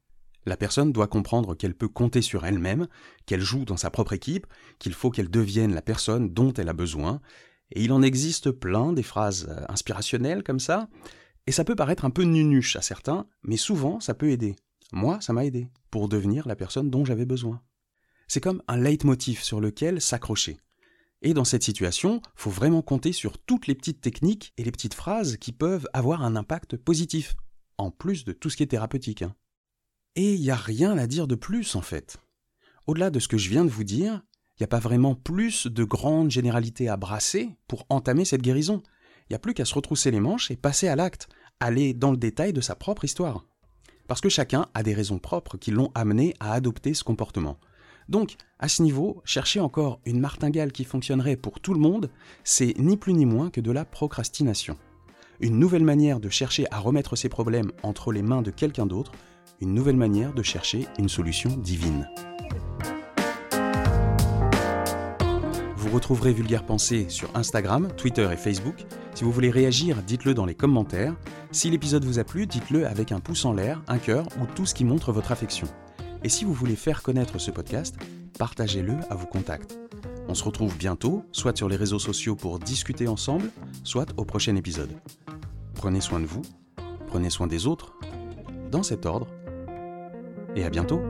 La 0.45 0.57
personne 0.57 0.91
doit 0.91 1.07
comprendre 1.07 1.55
qu'elle 1.55 1.75
peut 1.75 1.89
compter 1.89 2.21
sur 2.21 2.45
elle-même, 2.45 2.87
qu'elle 3.25 3.41
joue 3.41 3.65
dans 3.65 3.77
sa 3.77 3.89
propre 3.89 4.13
équipe, 4.13 4.47
qu'il 4.79 4.93
faut 4.93 5.11
qu'elle 5.11 5.29
devienne 5.29 5.73
la 5.73 5.81
personne 5.81 6.33
dont 6.33 6.53
elle 6.53 6.69
a 6.69 6.73
besoin, 6.73 7.21
et 7.71 7.83
il 7.83 7.91
en 7.91 8.01
existe 8.01 8.51
plein 8.51 8.93
des 8.93 9.03
phrases 9.03 9.47
euh, 9.49 9.65
inspirationnelles 9.67 10.43
comme 10.43 10.61
ça, 10.61 10.87
et 11.47 11.51
ça 11.51 11.63
peut 11.63 11.75
paraître 11.75 12.05
un 12.05 12.09
peu 12.09 12.23
nunuche 12.23 12.75
à 12.75 12.81
certains, 12.81 13.25
mais 13.41 13.57
souvent 13.57 13.99
ça 13.99 14.13
peut 14.13 14.29
aider. 14.29 14.55
Moi, 14.91 15.19
ça 15.21 15.33
m'a 15.33 15.45
aidé 15.45 15.69
pour 15.89 16.09
devenir 16.09 16.47
la 16.47 16.55
personne 16.55 16.89
dont 16.89 17.05
j'avais 17.05 17.25
besoin. 17.25 17.61
C'est 18.27 18.41
comme 18.41 18.61
un 18.67 18.77
leitmotiv 18.77 19.41
sur 19.41 19.61
lequel 19.61 20.01
s'accrocher. 20.01 20.57
Et 21.21 21.33
dans 21.33 21.45
cette 21.45 21.63
situation, 21.63 22.21
faut 22.35 22.51
vraiment 22.51 22.81
compter 22.81 23.11
sur 23.11 23.37
toutes 23.37 23.67
les 23.67 23.75
petites 23.75 24.01
techniques 24.01 24.53
et 24.57 24.63
les 24.63 24.71
petites 24.71 24.93
phrases 24.93 25.37
qui 25.37 25.51
peuvent 25.51 25.87
avoir 25.93 26.23
un 26.23 26.35
impact 26.35 26.77
positif, 26.77 27.35
en 27.77 27.89
plus 27.89 28.23
de 28.23 28.33
tout 28.33 28.49
ce 28.49 28.57
qui 28.57 28.63
est 28.63 28.67
thérapeutique. 28.67 29.23
Hein. 29.23 29.33
Et 30.15 30.35
il 30.35 30.41
n'y 30.41 30.51
a 30.51 30.55
rien 30.55 30.97
à 30.97 31.07
dire 31.07 31.27
de 31.27 31.35
plus 31.35 31.75
en 31.75 31.81
fait. 31.81 32.17
Au-delà 32.85 33.09
de 33.09 33.19
ce 33.19 33.27
que 33.27 33.37
je 33.37 33.49
viens 33.49 33.65
de 33.65 33.69
vous 33.69 33.83
dire, 33.83 34.21
il 34.55 34.63
n'y 34.63 34.65
a 34.65 34.69
pas 34.69 34.79
vraiment 34.79 35.15
plus 35.15 35.67
de 35.67 35.83
grandes 35.83 36.31
généralités 36.31 36.89
à 36.89 36.97
brasser 36.97 37.49
pour 37.67 37.85
entamer 37.89 38.25
cette 38.25 38.41
guérison. 38.41 38.83
Il 39.23 39.33
n'y 39.33 39.35
a 39.35 39.39
plus 39.39 39.53
qu'à 39.53 39.65
se 39.65 39.75
retrousser 39.75 40.11
les 40.11 40.19
manches 40.19 40.51
et 40.51 40.55
passer 40.55 40.87
à 40.87 40.95
l'acte, 40.95 41.27
aller 41.59 41.93
dans 41.93 42.11
le 42.11 42.17
détail 42.17 42.53
de 42.53 42.61
sa 42.61 42.75
propre 42.75 43.05
histoire. 43.05 43.45
Parce 44.07 44.21
que 44.21 44.29
chacun 44.29 44.67
a 44.73 44.83
des 44.83 44.93
raisons 44.93 45.19
propres 45.19 45.57
qui 45.57 45.71
l'ont 45.71 45.91
amené 45.95 46.33
à 46.39 46.53
adopter 46.53 46.93
ce 46.93 47.03
comportement. 47.03 47.57
Donc, 48.09 48.37
à 48.59 48.69
ce 48.69 48.81
niveau, 48.81 49.21
chercher 49.25 49.59
encore 49.59 49.99
une 50.05 50.19
martingale 50.19 50.71
qui 50.71 50.85
fonctionnerait 50.85 51.35
pour 51.35 51.59
tout 51.59 51.73
le 51.73 51.79
monde, 51.79 52.09
c'est 52.43 52.73
ni 52.77 52.95
plus 52.95 53.13
ni 53.13 53.25
moins 53.25 53.49
que 53.49 53.59
de 53.59 53.71
la 53.71 53.83
procrastination. 53.83 54.77
Une 55.39 55.59
nouvelle 55.59 55.83
manière 55.83 56.19
de 56.19 56.29
chercher 56.29 56.65
à 56.71 56.79
remettre 56.79 57.15
ses 57.15 57.29
problèmes 57.29 57.71
entre 57.83 58.11
les 58.11 58.21
mains 58.21 58.41
de 58.41 58.51
quelqu'un 58.51 58.85
d'autre, 58.85 59.11
une 59.59 59.73
nouvelle 59.73 59.97
manière 59.97 60.33
de 60.33 60.43
chercher 60.43 60.87
une 60.97 61.09
solution 61.09 61.49
divine. 61.49 62.07
Vous 65.87 65.93
retrouverez 65.93 66.33
Vulgaire 66.33 66.65
Pensée 66.65 67.05
sur 67.07 67.33
Instagram, 67.33 67.87
Twitter 67.95 68.27
et 68.29 68.35
Facebook. 68.35 68.85
Si 69.15 69.23
vous 69.23 69.31
voulez 69.31 69.49
réagir, 69.49 70.03
dites-le 70.03 70.33
dans 70.33 70.45
les 70.45 70.53
commentaires. 70.53 71.15
Si 71.51 71.69
l'épisode 71.69 72.03
vous 72.03 72.19
a 72.19 72.25
plu, 72.25 72.45
dites-le 72.45 72.85
avec 72.85 73.13
un 73.13 73.21
pouce 73.21 73.45
en 73.45 73.53
l'air, 73.53 73.81
un 73.87 73.97
cœur 73.97 74.27
ou 74.41 74.45
tout 74.53 74.65
ce 74.65 74.73
qui 74.73 74.83
montre 74.83 75.13
votre 75.13 75.31
affection. 75.31 75.65
Et 76.25 76.29
si 76.29 76.43
vous 76.43 76.51
voulez 76.51 76.75
faire 76.75 77.03
connaître 77.03 77.39
ce 77.39 77.51
podcast, 77.51 77.95
partagez-le 78.37 78.95
à 79.09 79.15
vos 79.15 79.27
contacts. 79.27 79.79
On 80.27 80.33
se 80.33 80.43
retrouve 80.43 80.77
bientôt, 80.77 81.23
soit 81.31 81.55
sur 81.55 81.69
les 81.69 81.77
réseaux 81.77 81.99
sociaux 81.99 82.35
pour 82.35 82.59
discuter 82.59 83.07
ensemble, 83.07 83.49
soit 83.85 84.09
au 84.17 84.25
prochain 84.25 84.57
épisode. 84.57 84.91
Prenez 85.73 86.01
soin 86.01 86.19
de 86.19 86.25
vous, 86.25 86.41
prenez 87.07 87.29
soin 87.29 87.47
des 87.47 87.65
autres, 87.65 87.93
dans 88.71 88.83
cet 88.83 89.05
ordre, 89.05 89.27
et 90.53 90.65
à 90.65 90.69
bientôt 90.69 91.01